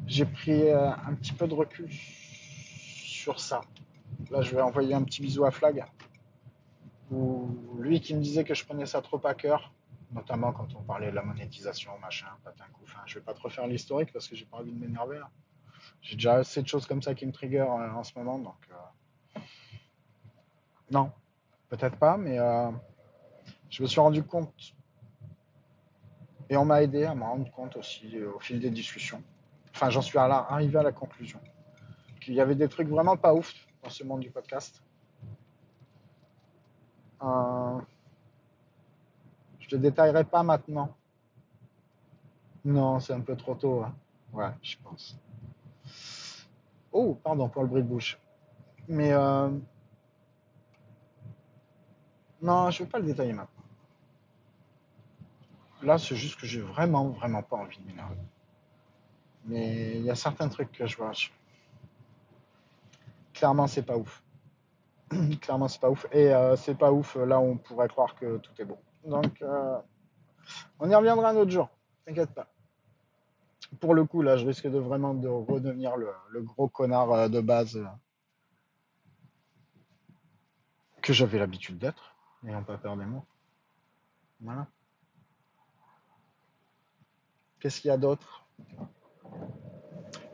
J'ai 0.05 0.25
pris 0.25 0.69
euh, 0.69 0.91
un 0.91 1.15
petit 1.15 1.33
peu 1.33 1.47
de 1.47 1.53
recul 1.53 1.89
sur 1.91 3.39
ça. 3.39 3.61
Là, 4.29 4.41
je 4.41 4.55
vais 4.55 4.61
envoyer 4.61 4.93
un 4.93 5.03
petit 5.03 5.21
bisou 5.21 5.45
à 5.45 5.51
Flag. 5.51 5.83
Ou 7.11 7.77
lui 7.79 8.01
qui 8.01 8.15
me 8.15 8.21
disait 8.21 8.43
que 8.43 8.53
je 8.53 8.65
prenais 8.65 8.85
ça 8.85 9.01
trop 9.01 9.25
à 9.25 9.33
cœur, 9.33 9.71
notamment 10.11 10.51
quand 10.51 10.73
on 10.75 10.81
parlait 10.81 11.11
de 11.11 11.15
la 11.15 11.23
monétisation, 11.23 11.91
machin, 11.99 12.27
patin 12.43 12.65
coup. 12.73 12.83
Enfin, 12.83 13.01
je 13.05 13.15
vais 13.15 13.25
pas 13.25 13.33
te 13.33 13.41
refaire 13.41 13.67
l'historique 13.67 14.11
parce 14.13 14.27
que 14.27 14.35
j'ai 14.35 14.45
pas 14.45 14.57
envie 14.57 14.71
de 14.71 14.79
m'énerver. 14.79 15.17
Hein. 15.17 15.29
J'ai 16.01 16.15
déjà 16.15 16.35
assez 16.35 16.61
de 16.61 16.67
choses 16.67 16.85
comme 16.85 17.01
ça 17.01 17.13
qui 17.13 17.25
me 17.25 17.31
trigger 17.31 17.61
euh, 17.61 17.93
en, 17.93 18.03
ce 18.03 18.17
moment, 18.17 18.39
donc 18.39 18.55
euh, 19.35 19.39
non, 20.91 21.11
peut-être 21.69 21.97
pas, 21.97 22.17
mais 22.17 22.39
euh, 22.39 22.71
je 23.69 23.81
me 23.81 23.87
suis 23.87 23.99
rendu 23.99 24.23
compte 24.23 24.73
et 26.49 26.57
on 26.57 26.65
m'a 26.65 26.83
aidé 26.83 27.05
à 27.05 27.15
me 27.15 27.23
rendre 27.23 27.49
compte 27.51 27.75
aussi 27.77 28.21
au 28.21 28.39
fil 28.39 28.59
des 28.59 28.69
discussions. 28.69 29.23
Enfin, 29.73 29.89
j'en 29.89 30.01
suis 30.01 30.17
arrivé 30.17 30.77
à 30.77 30.83
la 30.83 30.91
conclusion 30.91 31.39
qu'il 32.21 32.35
y 32.35 32.41
avait 32.41 32.55
des 32.55 32.67
trucs 32.67 32.87
vraiment 32.87 33.17
pas 33.17 33.33
ouf 33.33 33.53
dans 33.81 33.89
ce 33.89 34.03
monde 34.03 34.21
du 34.21 34.29
podcast. 34.29 34.83
Euh, 37.21 37.79
je 39.59 39.75
ne 39.75 39.81
détaillerai 39.81 40.23
pas 40.23 40.43
maintenant. 40.43 40.95
Non, 42.65 42.99
c'est 42.99 43.13
un 43.13 43.21
peu 43.21 43.35
trop 43.35 43.55
tôt. 43.55 43.83
Hein. 43.83 43.93
Ouais, 44.31 44.51
je 44.61 44.77
pense. 44.83 45.17
Oh, 46.91 47.15
pardon 47.23 47.49
pour 47.49 47.63
le 47.63 47.67
bruit 47.67 47.81
de 47.81 47.87
bouche. 47.87 48.17
Mais 48.87 49.11
euh, 49.13 49.49
non, 52.41 52.69
je 52.71 52.81
ne 52.81 52.85
vais 52.85 52.91
pas 52.91 52.99
le 52.99 53.05
détailler 53.05 53.33
maintenant. 53.33 53.63
Là, 55.81 55.97
c'est 55.97 56.15
juste 56.15 56.39
que 56.39 56.45
j'ai 56.45 56.61
vraiment, 56.61 57.09
vraiment 57.09 57.41
pas 57.43 57.57
envie 57.57 57.77
de 57.77 57.87
m'énerver. 57.87 58.15
Mais 59.45 59.97
il 59.97 60.03
y 60.03 60.09
a 60.09 60.15
certains 60.15 60.47
trucs 60.47 60.71
que 60.71 60.85
je 60.85 60.95
vois. 60.95 61.11
Clairement, 63.33 63.67
c'est 63.67 63.83
pas 63.83 63.97
ouf. 63.97 64.23
Clairement, 65.41 65.67
c'est 65.67 65.81
pas 65.81 65.89
ouf. 65.89 66.05
Et 66.11 66.33
euh, 66.33 66.55
c'est 66.55 66.75
pas 66.75 66.91
ouf 66.91 67.15
là 67.15 67.39
où 67.39 67.43
on 67.43 67.57
pourrait 67.57 67.87
croire 67.87 68.15
que 68.15 68.37
tout 68.37 68.51
est 68.59 68.65
bon. 68.65 68.77
Donc, 69.05 69.41
euh, 69.41 69.77
on 70.79 70.89
y 70.89 70.95
reviendra 70.95 71.29
un 71.29 71.35
autre 71.35 71.51
jour. 71.51 71.69
T'inquiète 72.05 72.33
pas. 72.33 72.47
pour 73.79 73.93
le 73.93 74.05
coup, 74.05 74.21
là, 74.21 74.37
je 74.37 74.45
risque 74.45 74.67
de 74.67 74.77
vraiment 74.77 75.13
de 75.13 75.27
redevenir 75.27 75.95
le, 75.97 76.41
gros 76.41 76.67
connard 76.67 77.11
euh, 77.11 77.27
de 77.29 77.41
base 77.41 77.83
que 81.01 81.11
j'avais 81.11 81.37
l'habitude 81.37 81.77
d'être, 81.77 82.15
n'ayant 82.43 82.63
pas 82.63 82.77
peur 82.77 82.95
des 82.95 83.05
mots. 83.05 83.25
Voilà. 84.39 84.67
Qu'est-ce 87.59 87.81
qu'il 87.81 87.89
y 87.89 87.91
a 87.91 87.97
d'autre? 87.97 88.45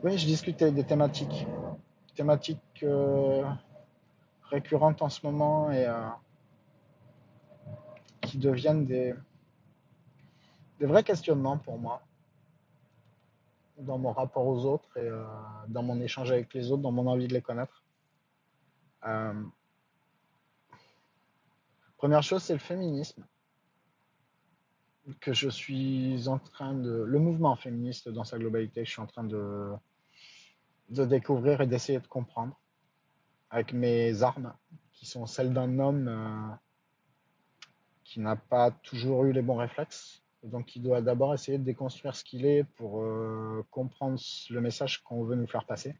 Oui, 0.02 0.16
je 0.16 0.26
discutais 0.26 0.70
des 0.70 0.84
thématiques. 0.84 1.46
Thématiques 2.14 2.84
récurrentes 4.50 5.00
en 5.02 5.08
ce 5.08 5.24
moment 5.24 5.70
et 5.70 5.86
euh, 5.86 6.08
qui 8.22 8.38
deviennent 8.38 8.84
des, 8.84 9.14
vrais 10.80 11.04
questionnements 11.04 11.58
pour 11.58 11.78
moi 11.78 12.02
dans 13.78 13.98
mon 13.98 14.12
rapport 14.12 14.46
aux 14.46 14.66
autres 14.66 14.96
et 14.96 15.08
euh, 15.08 15.24
dans 15.68 15.82
mon 15.82 16.00
échange 16.00 16.30
avec 16.30 16.52
les 16.52 16.70
autres, 16.70 16.82
dans 16.82 16.92
mon 16.92 17.06
envie 17.06 17.28
de 17.28 17.32
les 17.32 17.40
connaître. 17.40 17.82
Euh, 19.06 19.42
première 21.96 22.22
chose, 22.22 22.42
c'est 22.42 22.52
le 22.52 22.58
féminisme 22.58 23.24
que 25.20 25.32
je 25.32 25.48
suis 25.48 26.28
en 26.28 26.38
train 26.38 26.74
de... 26.74 26.90
Le 26.90 27.18
mouvement 27.18 27.56
féministe 27.56 28.08
dans 28.10 28.24
sa 28.24 28.38
globalité, 28.38 28.84
je 28.84 28.90
suis 28.90 29.00
en 29.00 29.06
train 29.06 29.24
de 29.24 29.74
découvrir 30.90 31.62
et 31.62 31.66
d'essayer 31.66 31.98
de 31.98 32.06
comprendre 32.06 32.59
avec 33.50 33.72
mes 33.72 34.22
armes, 34.22 34.54
qui 34.92 35.06
sont 35.06 35.26
celles 35.26 35.52
d'un 35.52 35.78
homme 35.78 36.08
euh, 36.08 36.54
qui 38.04 38.20
n'a 38.20 38.36
pas 38.36 38.70
toujours 38.70 39.24
eu 39.24 39.32
les 39.32 39.42
bons 39.42 39.56
réflexes, 39.56 40.22
et 40.42 40.48
donc 40.48 40.74
il 40.76 40.82
doit 40.82 41.02
d'abord 41.02 41.34
essayer 41.34 41.58
de 41.58 41.64
déconstruire 41.64 42.14
ce 42.14 42.24
qu'il 42.24 42.46
est 42.46 42.64
pour 42.64 43.02
euh, 43.02 43.64
comprendre 43.70 44.18
le 44.50 44.60
message 44.60 45.02
qu'on 45.02 45.24
veut 45.24 45.36
nous 45.36 45.46
faire 45.46 45.64
passer, 45.64 45.96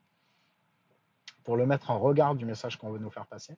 pour 1.45 1.57
le 1.57 1.66
mettre 1.66 1.90
en 1.90 1.99
regard 1.99 2.35
du 2.35 2.47
message 2.47 2.78
qu'on 2.78 2.90
veut 2.90 2.99
nous 2.99 3.11
faire 3.11 3.26
passer. 3.26 3.57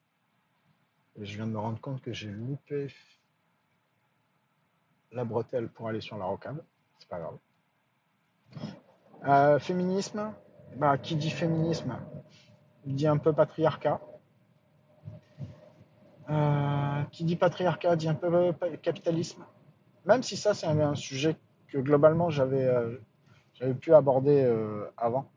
Et 1.21 1.25
je 1.27 1.37
viens 1.37 1.47
de 1.47 1.53
me 1.53 1.59
rendre 1.59 1.81
compte 1.81 2.01
que 2.01 2.13
j'ai 2.13 2.31
loupé 2.31 2.89
la 5.13 5.25
bretelle 5.25 5.69
pour 5.69 5.89
aller 5.89 6.01
sur 6.01 6.17
la 6.17 6.25
rocade. 6.25 6.65
C'est 6.99 7.09
pas 7.09 7.21
grave. 7.21 7.39
Euh, 9.27 9.59
féminisme, 9.59 10.33
bah, 10.77 10.99
qui 10.99 11.17
dit 11.17 11.31
féminisme 11.31 11.97
dit 12.87 13.07
un 13.07 13.17
peu 13.17 13.33
patriarcat. 13.33 14.01
Euh, 16.31 17.03
qui 17.11 17.25
dit 17.25 17.37
patriarcat 17.37 17.97
dit 17.97 18.09
un 18.09 18.15
peu 18.15 18.53
capitalisme. 18.83 19.45
Même 20.07 20.23
si 20.23 20.37
ça, 20.37 20.55
c'est 20.55 20.67
un, 20.67 20.95
sujet 20.95 21.37
que 21.69 21.79
globalement 21.79 22.31
j'avais 22.31 22.65
euh, 22.65 23.75
pu 23.81 23.95
aborder 23.95 24.43
euh, 24.45 24.87
avant. 24.97 25.29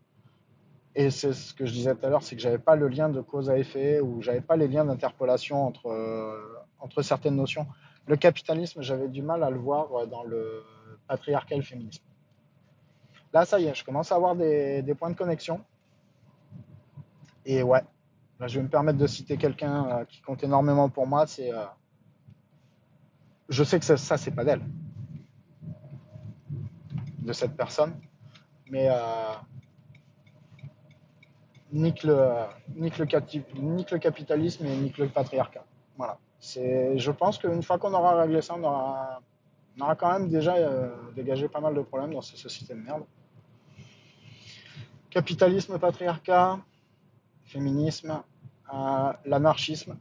Et 0.95 1.09
c'est 1.09 1.33
ce 1.33 1.53
que 1.53 1.65
je 1.65 1.73
disais 1.73 1.93
tout 1.95 2.05
à 2.05 2.09
l'heure, 2.09 2.23
c'est 2.23 2.35
que 2.35 2.41
j'avais 2.41 2.57
pas 2.57 2.75
le 2.75 2.87
lien 2.87 3.09
de 3.09 3.19
cause 3.21 3.49
à 3.49 3.57
effet 3.57 3.99
ou 3.99 4.21
j'avais 4.21 4.41
pas 4.41 4.55
les 4.55 4.67
liens 4.67 4.85
d'interpolation 4.85 5.65
entre, 5.65 7.01
certaines 7.01 7.35
notions. 7.35 7.67
Le 8.07 8.15
capitalisme, 8.15 8.81
j'avais 8.81 9.09
du 9.09 9.21
mal 9.21 9.43
à 9.43 9.49
le 9.49 9.57
voir 9.57 10.07
dans 10.07 10.23
le 10.23 10.63
patriarcal 11.07 11.63
féminisme. 11.63 12.05
Là, 13.33 13.43
ça 13.43 13.59
y 13.59 13.65
est, 13.65 13.75
je 13.75 13.83
commence 13.83 14.13
à 14.13 14.15
avoir 14.15 14.35
des 14.35 14.95
points 14.97 15.09
de 15.09 15.17
connexion. 15.17 15.59
Et 17.45 17.61
ouais, 17.61 17.81
là, 18.39 18.47
je 18.47 18.59
vais 18.59 18.63
me 18.63 18.69
permettre 18.69 18.97
de 18.97 19.07
citer 19.07 19.37
quelqu'un 19.37 19.87
euh, 19.87 20.05
qui 20.05 20.21
compte 20.21 20.43
énormément 20.43 20.89
pour 20.89 21.05
moi. 21.05 21.27
C'est, 21.27 21.53
euh, 21.53 21.65
je 23.49 23.63
sais 23.63 23.79
que 23.79 23.85
ça, 23.85 24.17
c'est 24.17 24.31
pas 24.31 24.43
d'elle, 24.43 24.65
de 27.19 27.33
cette 27.33 27.55
personne, 27.55 27.93
mais 28.71 28.87
euh, 28.89 29.33
nique 31.71 32.03
le, 32.03 32.31
nique 32.75 32.97
le, 32.97 33.05
capitalisme 33.99 34.65
et 34.65 34.75
nique 34.75 34.97
le 34.97 35.07
patriarcat. 35.07 35.63
Voilà. 35.95 36.17
C'est, 36.39 36.97
je 36.97 37.11
pense 37.11 37.37
qu'une 37.37 37.63
fois 37.63 37.77
qu'on 37.77 37.93
aura 37.93 38.21
réglé 38.21 38.41
ça, 38.41 38.55
on 38.55 38.63
aura, 38.63 39.21
on 39.77 39.83
aura 39.83 39.95
quand 39.95 40.11
même 40.11 40.29
déjà 40.29 40.55
dégagé 41.15 41.47
pas 41.47 41.59
mal 41.59 41.73
de 41.75 41.81
problèmes 41.81 42.13
dans 42.13 42.21
ces 42.21 42.37
sociétés 42.37 42.73
de 42.73 42.79
merde. 42.79 43.03
Capitalisme, 45.09 45.79
patriarcat, 45.79 46.59
féminisme, 47.45 48.21
l'anarchisme. 49.25 49.97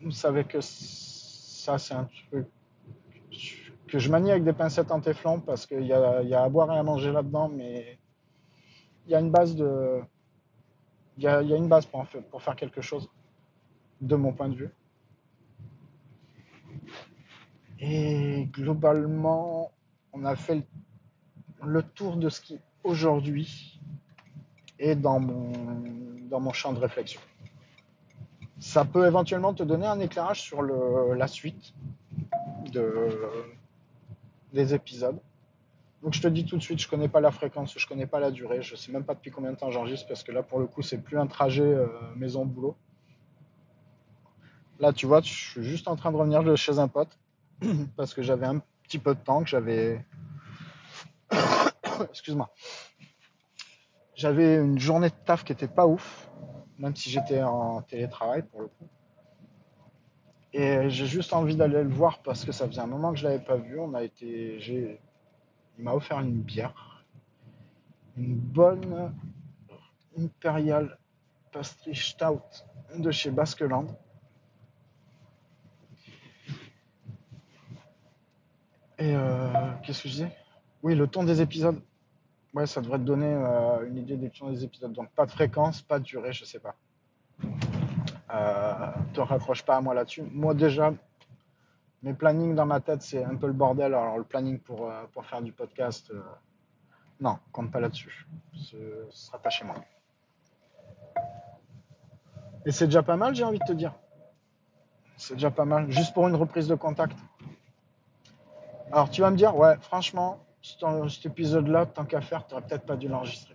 Vous 0.00 0.10
savez 0.10 0.44
que 0.44 0.60
ça, 0.60 1.78
c'est 1.78 1.94
un 1.94 2.08
truc 2.30 2.46
que 3.86 3.98
je 3.98 4.10
manie 4.10 4.30
avec 4.30 4.44
des 4.44 4.52
pincettes 4.52 4.90
en 4.90 5.00
téflon 5.00 5.40
parce 5.40 5.66
qu'il 5.66 5.82
y 5.82 5.88
y 5.88 5.92
a 5.92 6.42
à 6.42 6.48
boire 6.48 6.72
et 6.72 6.78
à 6.78 6.82
manger 6.82 7.12
là-dedans, 7.12 7.48
mais 7.48 7.98
il 9.06 9.12
y 9.12 9.14
a 9.14 9.20
une 9.20 9.30
base 9.30 9.54
de, 9.54 10.00
il 11.16 11.24
y 11.24 11.26
a, 11.26 11.42
y 11.42 11.52
a 11.52 11.56
une 11.56 11.68
base 11.68 11.86
pour, 11.86 12.06
pour 12.30 12.42
faire 12.42 12.56
quelque 12.56 12.80
chose, 12.80 13.08
de 14.00 14.16
mon 14.16 14.32
point 14.32 14.48
de 14.48 14.56
vue. 14.56 14.70
Et 17.78 18.48
globalement, 18.52 19.72
on 20.12 20.24
a 20.24 20.36
fait 20.36 20.66
le 21.62 21.82
tour 21.82 22.16
de 22.16 22.28
ce 22.28 22.40
qui 22.40 22.58
aujourd'hui 22.82 23.80
est 24.78 24.94
dans 24.96 25.20
mon, 25.20 26.52
champ 26.52 26.72
de 26.72 26.78
réflexion. 26.78 27.20
Ça 28.58 28.84
peut 28.84 29.06
éventuellement 29.06 29.54
te 29.54 29.62
donner 29.62 29.86
un 29.86 30.00
éclairage 30.00 30.40
sur 30.40 30.62
la 30.62 31.28
suite 31.28 31.74
de, 32.72 33.08
des 34.52 34.74
épisodes. 34.74 35.18
Donc 36.02 36.12
je 36.12 36.20
te 36.20 36.28
dis 36.28 36.44
tout 36.44 36.56
de 36.56 36.62
suite, 36.62 36.78
je 36.80 36.88
connais 36.88 37.08
pas 37.08 37.20
la 37.20 37.30
fréquence, 37.30 37.74
je 37.76 37.86
connais 37.86 38.06
pas 38.06 38.20
la 38.20 38.30
durée, 38.30 38.60
je 38.62 38.76
sais 38.76 38.92
même 38.92 39.04
pas 39.04 39.14
depuis 39.14 39.30
combien 39.30 39.52
de 39.52 39.56
temps 39.56 39.70
j'enregistre 39.70 40.06
parce 40.06 40.22
que 40.22 40.32
là 40.32 40.42
pour 40.42 40.58
le 40.58 40.66
coup 40.66 40.82
c'est 40.82 40.98
plus 40.98 41.18
un 41.18 41.26
trajet 41.26 41.62
euh, 41.62 41.88
maison 42.14 42.44
boulot. 42.44 42.76
Là 44.80 44.92
tu 44.92 45.06
vois, 45.06 45.22
je 45.22 45.32
suis 45.32 45.64
juste 45.64 45.88
en 45.88 45.96
train 45.96 46.12
de 46.12 46.16
revenir 46.16 46.42
de 46.42 46.56
chez 46.56 46.78
un 46.78 46.88
pote 46.88 47.18
parce 47.96 48.12
que 48.12 48.22
j'avais 48.22 48.46
un 48.46 48.60
petit 48.82 48.98
peu 48.98 49.14
de 49.14 49.20
temps, 49.20 49.42
que 49.42 49.48
j'avais, 49.48 50.04
excuse-moi, 52.10 52.50
j'avais 54.14 54.56
une 54.56 54.78
journée 54.78 55.08
de 55.08 55.14
taf 55.24 55.44
qui 55.44 55.52
était 55.52 55.68
pas 55.68 55.86
ouf, 55.86 56.30
même 56.78 56.94
si 56.94 57.10
j'étais 57.10 57.42
en 57.42 57.82
télétravail 57.82 58.42
pour 58.42 58.62
le 58.62 58.68
coup. 58.68 58.88
Et 60.52 60.88
j'ai 60.88 61.06
juste 61.06 61.32
envie 61.32 61.56
d'aller 61.56 61.82
le 61.82 61.88
voir 61.88 62.22
parce 62.22 62.44
que 62.44 62.52
ça 62.52 62.68
faisait 62.68 62.80
un 62.80 62.86
moment 62.86 63.12
que 63.12 63.18
je 63.18 63.24
l'avais 63.24 63.44
pas 63.44 63.56
vu. 63.56 63.78
On 63.80 63.92
a 63.94 64.04
été, 64.04 64.60
j'ai, 64.60 65.00
il 65.76 65.84
m'a 65.84 65.92
offert 65.94 66.20
une 66.20 66.42
bière, 66.42 67.04
une 68.16 68.36
bonne 68.36 69.12
impériale 70.16 70.96
pastry 71.50 71.96
stout 71.96 72.40
de 72.96 73.10
chez 73.10 73.30
Baskeland. 73.30 73.86
Et 78.98 79.12
euh, 79.16 79.72
qu'est-ce 79.82 80.04
que 80.04 80.08
je 80.08 80.14
disais? 80.14 80.36
Oui, 80.84 80.94
le 80.94 81.08
ton 81.08 81.24
des 81.24 81.40
épisodes. 81.42 81.80
Ouais, 82.54 82.66
ça 82.66 82.80
devrait 82.80 82.98
te 82.98 83.02
donner 83.04 83.34
euh, 83.34 83.88
une 83.88 83.98
idée 83.98 84.16
des 84.16 84.30
des 84.30 84.64
épisodes. 84.64 84.92
Donc 84.92 85.10
pas 85.10 85.26
de 85.26 85.32
fréquence, 85.32 85.82
pas 85.82 85.98
de 85.98 86.04
durée, 86.04 86.32
je 86.32 86.44
sais 86.44 86.60
pas. 86.60 86.76
Euh, 88.32 88.92
te 89.12 89.20
raccroche 89.20 89.64
pas 89.64 89.76
à 89.76 89.80
moi 89.80 89.92
là-dessus. 89.92 90.22
Moi 90.30 90.54
déjà, 90.54 90.94
mes 92.02 92.14
plannings 92.14 92.54
dans 92.54 92.66
ma 92.66 92.80
tête, 92.80 93.02
c'est 93.02 93.24
un 93.24 93.34
peu 93.34 93.48
le 93.48 93.52
bordel. 93.52 93.92
Alors 93.92 94.18
le 94.18 94.24
planning 94.24 94.60
pour, 94.60 94.88
euh, 94.88 95.04
pour 95.12 95.26
faire 95.26 95.42
du 95.42 95.52
podcast, 95.52 96.10
euh, 96.12 96.22
non, 97.20 97.38
compte 97.50 97.72
pas 97.72 97.80
là-dessus. 97.80 98.26
Ce, 98.54 98.76
ce 99.10 99.26
sera 99.26 99.38
pas 99.38 99.50
chez 99.50 99.64
moi. 99.64 99.74
Et 102.66 102.72
c'est 102.72 102.86
déjà 102.86 103.02
pas 103.02 103.16
mal, 103.16 103.34
j'ai 103.34 103.44
envie 103.44 103.58
de 103.58 103.64
te 103.64 103.72
dire. 103.72 103.92
C'est 105.16 105.34
déjà 105.34 105.50
pas 105.50 105.64
mal, 105.64 105.90
juste 105.90 106.14
pour 106.14 106.28
une 106.28 106.36
reprise 106.36 106.68
de 106.68 106.74
contact. 106.74 107.18
Alors 108.92 109.10
tu 109.10 109.22
vas 109.22 109.30
me 109.30 109.36
dire, 109.36 109.56
ouais, 109.56 109.76
franchement, 109.80 110.38
cet, 110.64 111.26
épisode-là, 111.26 111.84
tant 111.84 112.06
qu'à 112.06 112.22
faire, 112.22 112.46
t'aurais 112.46 112.62
peut-être 112.62 112.86
pas 112.86 112.96
dû 112.96 113.06
l'enregistrer. 113.06 113.54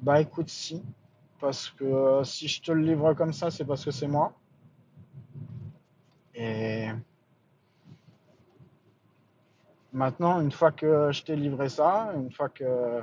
Bah 0.00 0.20
écoute, 0.20 0.48
si. 0.48 0.84
Parce 1.40 1.68
que 1.70 1.84
euh, 1.84 2.24
si 2.24 2.46
je 2.46 2.62
te 2.62 2.70
le 2.70 2.82
livre 2.82 3.12
comme 3.14 3.32
ça, 3.32 3.50
c'est 3.50 3.64
parce 3.64 3.84
que 3.84 3.90
c'est 3.90 4.06
moi. 4.06 4.32
Et 6.34 6.88
maintenant, 9.92 10.40
une 10.40 10.52
fois 10.52 10.70
que 10.70 11.10
je 11.10 11.24
t'ai 11.24 11.34
livré 11.34 11.68
ça, 11.68 12.12
une 12.14 12.30
fois 12.30 12.48
que 12.48 13.02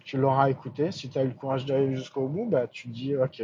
tu 0.00 0.18
l'auras 0.18 0.50
écouté, 0.50 0.90
si 0.90 1.08
tu 1.08 1.18
as 1.18 1.22
eu 1.22 1.28
le 1.28 1.34
courage 1.34 1.64
d'aller 1.64 1.94
jusqu'au 1.94 2.26
bout, 2.26 2.46
bah, 2.46 2.66
tu 2.66 2.88
dis, 2.88 3.16
ok, 3.16 3.42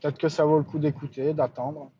peut-être 0.00 0.18
que 0.18 0.28
ça 0.28 0.44
vaut 0.44 0.58
le 0.58 0.64
coup 0.64 0.78
d'écouter, 0.78 1.34
d'attendre. 1.34 1.90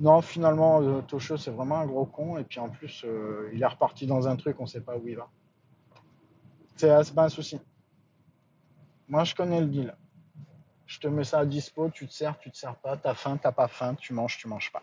Non, 0.00 0.20
finalement, 0.22 0.82
euh, 0.82 1.02
Tocho, 1.02 1.36
c'est 1.36 1.50
vraiment 1.50 1.78
un 1.78 1.86
gros 1.86 2.06
con. 2.06 2.36
Et 2.38 2.44
puis 2.44 2.58
en 2.60 2.68
plus, 2.68 3.04
euh, 3.04 3.50
il 3.52 3.62
est 3.62 3.66
reparti 3.66 4.06
dans 4.06 4.26
un 4.26 4.36
truc, 4.36 4.56
on 4.58 4.66
sait 4.66 4.80
pas 4.80 4.96
où 4.96 5.06
il 5.06 5.16
va. 5.16 5.28
C'est 6.76 7.04
c'est 7.04 7.14
pas 7.14 7.24
un 7.24 7.28
souci. 7.28 7.60
Moi, 9.08 9.24
je 9.24 9.34
connais 9.34 9.60
le 9.60 9.66
deal. 9.66 9.94
Je 10.86 10.98
te 10.98 11.06
mets 11.06 11.24
ça 11.24 11.40
à 11.40 11.46
dispo, 11.46 11.88
tu 11.90 12.06
te 12.06 12.12
sers, 12.12 12.38
tu 12.38 12.50
te 12.50 12.56
sers 12.56 12.76
pas, 12.76 12.96
t'as 12.96 13.14
faim, 13.14 13.38
t'as 13.40 13.52
pas 13.52 13.68
faim, 13.68 13.94
tu 13.94 14.12
manges, 14.12 14.36
tu 14.36 14.48
manges 14.48 14.70
pas. 14.72 14.82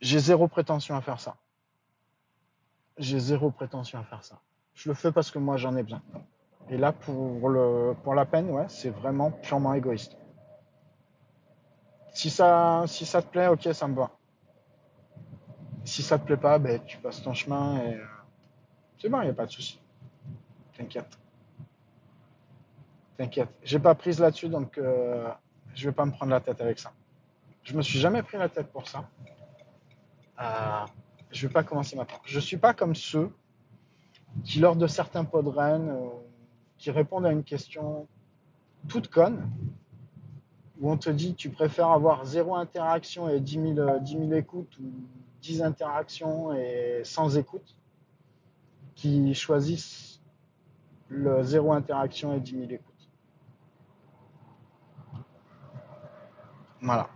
J'ai 0.00 0.18
zéro 0.18 0.48
prétention 0.48 0.96
à 0.96 1.00
faire 1.00 1.20
ça. 1.20 1.36
J'ai 2.98 3.18
zéro 3.18 3.50
prétention 3.50 3.98
à 3.98 4.04
faire 4.04 4.24
ça. 4.24 4.40
Je 4.74 4.88
le 4.88 4.94
fais 4.94 5.12
parce 5.12 5.30
que 5.30 5.38
moi 5.38 5.56
j'en 5.56 5.76
ai 5.76 5.82
besoin. 5.82 6.02
Et 6.68 6.76
là, 6.76 6.92
pour, 6.92 7.48
le, 7.48 7.94
pour 8.02 8.14
la 8.14 8.24
peine, 8.24 8.50
ouais, 8.50 8.66
c'est 8.68 8.90
vraiment 8.90 9.30
purement 9.30 9.74
égoïste. 9.74 10.16
Si 12.12 12.30
ça, 12.30 12.84
si 12.86 13.06
ça 13.06 13.22
te 13.22 13.28
plaît, 13.28 13.48
ok, 13.48 13.68
ça 13.72 13.88
me 13.88 13.94
va. 13.94 14.10
Si 15.84 16.02
ça 16.02 16.18
te 16.18 16.24
plaît 16.24 16.36
pas, 16.36 16.58
ben, 16.58 16.80
tu 16.84 16.98
passes 16.98 17.22
ton 17.22 17.34
chemin 17.34 17.78
et 17.78 17.94
euh, 17.94 18.04
c'est 18.98 19.08
bon, 19.08 19.20
il 19.22 19.24
n'y 19.24 19.30
a 19.30 19.34
pas 19.34 19.46
de 19.46 19.50
souci. 19.50 19.80
T'inquiète. 20.76 21.18
T'inquiète. 23.16 23.50
J'ai 23.62 23.78
pas 23.78 23.94
prise 23.94 24.20
là-dessus, 24.20 24.48
donc 24.48 24.78
euh, 24.78 25.28
je 25.74 25.88
vais 25.88 25.94
pas 25.94 26.04
me 26.04 26.12
prendre 26.12 26.30
la 26.30 26.40
tête 26.40 26.60
avec 26.60 26.78
ça. 26.78 26.92
Je 27.64 27.74
me 27.74 27.82
suis 27.82 27.98
jamais 27.98 28.22
pris 28.22 28.38
la 28.38 28.48
tête 28.48 28.70
pour 28.72 28.88
ça. 28.88 29.08
Euh, 30.40 30.86
je 31.30 31.46
vais 31.46 31.52
pas 31.52 31.62
commencer 31.62 31.96
maintenant. 31.96 32.18
Je 32.24 32.40
suis 32.40 32.56
pas 32.56 32.74
comme 32.74 32.94
ceux 32.94 33.30
qui, 34.44 34.60
lors 34.60 34.76
de 34.76 34.86
certains 34.86 35.24
podrens, 35.24 35.88
euh, 35.88 36.08
qui 36.78 36.90
répondent 36.90 37.26
à 37.26 37.32
une 37.32 37.44
question 37.44 38.06
toute 38.88 39.08
conne, 39.08 39.50
où 40.82 40.90
on 40.90 40.96
te 40.98 41.08
dit 41.08 41.34
tu 41.34 41.48
préfères 41.48 41.88
avoir 41.88 42.24
zéro 42.24 42.56
interaction 42.56 43.28
et 43.28 43.40
10 43.40 43.74
000, 43.74 43.98
10 44.00 44.32
écoutes 44.34 44.76
ou 44.80 44.92
10 45.40 45.62
interactions 45.62 46.52
et 46.52 47.02
sans 47.04 47.38
écoute, 47.38 47.76
qui 48.96 49.32
choisissent 49.32 50.20
le 51.08 51.44
zéro 51.44 51.72
interaction 51.72 52.34
et 52.34 52.40
10 52.40 52.50
000 52.50 52.62
écoutes. 52.64 53.08
Voilà. 56.80 57.08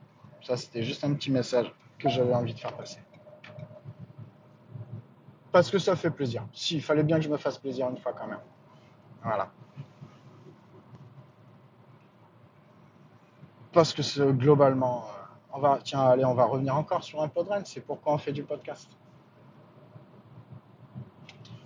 Ça, 0.42 0.56
c'était 0.56 0.84
juste 0.84 1.02
un 1.02 1.12
petit 1.14 1.32
message 1.32 1.74
que 1.98 2.08
j'avais 2.08 2.34
envie 2.34 2.54
de 2.54 2.58
faire 2.60 2.76
passer. 2.76 3.00
Parce 5.50 5.72
que 5.72 5.78
ça 5.78 5.96
fait 5.96 6.10
plaisir. 6.10 6.46
Si, 6.52 6.76
il 6.76 6.82
fallait 6.82 7.02
bien 7.02 7.16
que 7.16 7.24
je 7.24 7.30
me 7.30 7.36
fasse 7.36 7.58
plaisir 7.58 7.88
une 7.88 7.98
fois 7.98 8.12
quand 8.12 8.28
même. 8.28 8.42
Voilà. 9.24 9.50
Parce 13.76 13.92
que 13.92 14.30
globalement, 14.30 15.04
euh, 15.04 15.22
on 15.52 15.58
va, 15.58 15.78
tiens, 15.84 16.00
allez, 16.00 16.24
on 16.24 16.32
va 16.32 16.46
revenir 16.46 16.74
encore 16.74 17.04
sur 17.04 17.20
un 17.20 17.28
podren. 17.28 17.62
C'est 17.66 17.82
pourquoi 17.82 18.14
on 18.14 18.16
fait 18.16 18.32
du 18.32 18.42
podcast. 18.42 18.88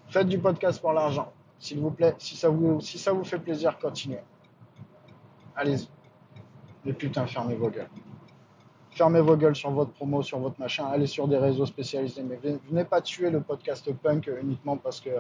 Faites 0.09 0.27
du 0.27 0.41
podcast 0.41 0.81
pour 0.81 0.93
l'argent, 0.93 1.33
s'il 1.61 1.79
vous 1.79 1.93
plaît. 1.93 2.17
Si 2.19 2.35
ça 2.35 2.49
vous, 2.49 2.81
si 2.81 2.99
ça 2.99 3.13
vous 3.13 3.23
fait 3.23 3.39
plaisir, 3.39 3.79
continuez. 3.79 4.25
Allez-y. 5.55 5.89
Mais 6.85 6.95
putain, 6.95 7.29
fermez 7.29 7.55
vos 7.55 7.71
gueules. 7.71 7.89
Fermez 8.91 9.21
vos 9.21 9.37
gueules 9.37 9.55
sur 9.55 9.71
votre 9.71 9.93
promo, 9.93 10.21
sur 10.21 10.41
votre 10.41 10.59
machin. 10.59 10.87
Allez 10.87 11.07
sur 11.07 11.29
des 11.29 11.39
réseaux 11.39 11.67
spécialisés. 11.67 12.25
Mais 12.25 12.41
venez 12.69 12.85
pas 12.85 13.01
tuer 13.01 13.31
le 13.31 13.41
podcast 13.41 13.89
punk 13.93 14.29
uniquement 14.43 14.77
parce 14.77 15.01
que, 15.01 15.11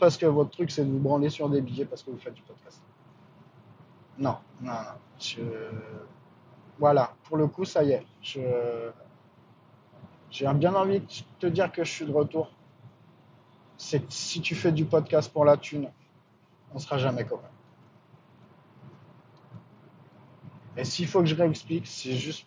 parce 0.00 0.16
que 0.16 0.26
votre 0.26 0.50
truc, 0.50 0.72
c'est 0.72 0.84
de 0.84 0.90
vous 0.90 0.98
branler 0.98 1.30
sur 1.30 1.48
des 1.48 1.60
billets 1.60 1.84
parce 1.84 2.02
que 2.02 2.10
vous 2.10 2.18
faites 2.18 2.34
du 2.34 2.42
podcast. 2.42 2.82
Non, 4.18 4.38
non, 4.60 4.72
non. 4.72 5.40
Voilà, 6.78 7.14
pour 7.24 7.36
le 7.36 7.46
coup, 7.48 7.64
ça 7.64 7.82
y 7.82 7.92
est. 7.92 8.06
J'ai 10.30 10.52
bien 10.54 10.74
envie 10.74 11.00
de 11.00 11.06
te 11.38 11.46
dire 11.46 11.70
que 11.72 11.84
je 11.84 11.90
suis 11.90 12.06
de 12.06 12.12
retour. 12.12 12.52
C'est 13.76 14.10
si 14.10 14.40
tu 14.40 14.54
fais 14.54 14.72
du 14.72 14.84
podcast 14.84 15.32
pour 15.32 15.44
la 15.44 15.56
thune, 15.56 15.90
on 16.74 16.78
sera 16.78 16.98
jamais 16.98 17.24
copains. 17.24 17.48
Et 20.76 20.84
s'il 20.84 21.06
faut 21.06 21.20
que 21.20 21.26
je 21.26 21.34
réexplique, 21.34 21.86
c'est 21.86 22.14
juste. 22.14 22.46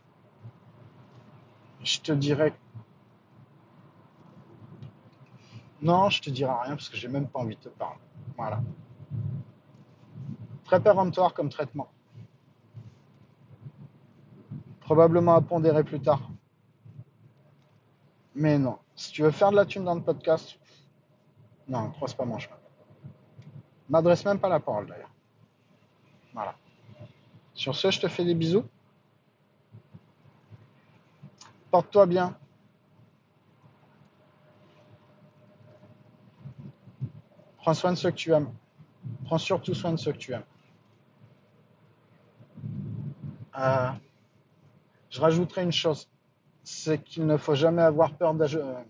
Je 1.84 1.99
te 1.99 2.12
dirais. 2.12 2.53
Non, 5.81 6.10
je 6.10 6.21
te 6.21 6.29
dirai 6.29 6.53
rien 6.63 6.75
parce 6.75 6.89
que 6.89 6.95
j'ai 6.95 7.07
même 7.07 7.27
pas 7.27 7.39
envie 7.39 7.55
de 7.55 7.62
te 7.62 7.69
parler. 7.69 7.99
Voilà. 8.38 8.62
Très 10.71 10.79
péremptoire 10.79 11.34
comme 11.34 11.49
traitement. 11.49 11.89
Probablement 14.79 15.36
à 15.36 15.41
pondérer 15.41 15.84
plus 15.84 15.99
tard. 15.99 16.21
Mais 18.36 18.57
non. 18.57 18.79
Si 18.95 19.12
tu 19.12 19.21
veux 19.21 19.31
faire 19.31 19.51
de 19.51 19.57
la 19.57 19.65
thune 19.65 19.84
dans 19.84 19.95
le 19.95 20.01
podcast, 20.01 20.57
non, 21.67 21.91
croise 21.91 22.13
pas 22.13 22.23
mon 22.23 22.39
chemin. 22.39 22.55
M'adresse 23.89 24.23
même 24.23 24.39
pas 24.39 24.47
la 24.47 24.62
parole 24.62 24.88
d'ailleurs. 24.88 25.12
Voilà. 26.34 26.55
Sur 27.53 27.75
ce, 27.75 27.91
je 27.91 27.99
te 27.99 28.07
fais 28.07 28.23
des 28.23 28.34
bisous. 28.34 28.63
Porte-toi 31.69 32.05
bien. 32.05 32.38
Prends 37.57 37.73
soin 37.73 37.91
de 37.91 37.97
ceux 37.97 38.12
que 38.12 38.15
tu 38.15 38.31
aimes. 38.31 38.53
Prends 39.25 39.38
surtout 39.38 39.73
soin 39.73 39.91
de 39.91 39.97
ceux 39.97 40.13
que 40.13 40.17
tu 40.17 40.31
aimes. 40.31 40.45
Je 45.10 45.19
rajouterai 45.19 45.63
une 45.63 45.71
chose, 45.71 46.10
c'est 46.63 47.04
qu'il 47.04 47.26
ne 47.26 47.38
faut 47.38 47.56
jamais 47.56 47.82
avoir 47.82 48.13
peur 48.13 48.34
d'avouer. 48.34 48.62
Euh, 48.62 48.84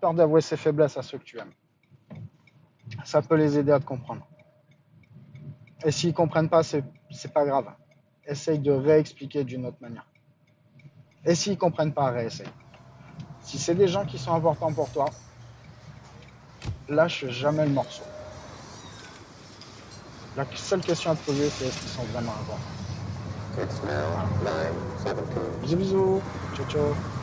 peur 0.00 0.14
d'avouer 0.14 0.40
ses 0.40 0.56
faiblesses 0.56 0.96
à 0.96 1.02
ceux 1.02 1.18
que 1.18 1.24
tu 1.24 1.38
aimes. 1.38 1.52
Ça 3.04 3.22
peut 3.22 3.36
les 3.36 3.58
aider 3.58 3.72
à 3.72 3.80
te 3.80 3.84
comprendre. 3.84 4.26
Et 5.84 5.90
s'ils 5.90 6.14
comprennent 6.14 6.48
pas, 6.48 6.62
c'est 6.62 6.84
pas 7.32 7.44
grave. 7.44 7.72
Essaye 8.26 8.58
de 8.58 8.72
réexpliquer 8.72 9.44
d'une 9.44 9.66
autre 9.66 9.78
manière. 9.80 10.06
Et 11.24 11.34
s'ils 11.34 11.58
comprennent 11.58 11.92
pas, 11.92 12.10
réessaye. 12.10 12.48
Si 13.40 13.58
c'est 13.58 13.74
des 13.74 13.88
gens 13.88 14.04
qui 14.04 14.18
sont 14.18 14.34
importants 14.34 14.72
pour 14.72 14.90
toi, 14.90 15.06
lâche 16.88 17.26
jamais 17.26 17.64
le 17.64 17.72
morceau. 17.72 18.04
La 20.38 20.46
seule 20.54 20.82
question 20.82 21.10
à 21.10 21.16
te 21.16 21.24
poser, 21.24 21.50
c'est 21.50 21.66
est-ce 21.66 21.78
qu'ils 21.78 21.90
sont 21.90 22.04
vraiment 22.12 22.30
importants. 22.30 22.62
Bisous 25.64 25.76
bisous. 25.76 26.22
Ciao 26.54 26.66
ciao. 26.66 27.17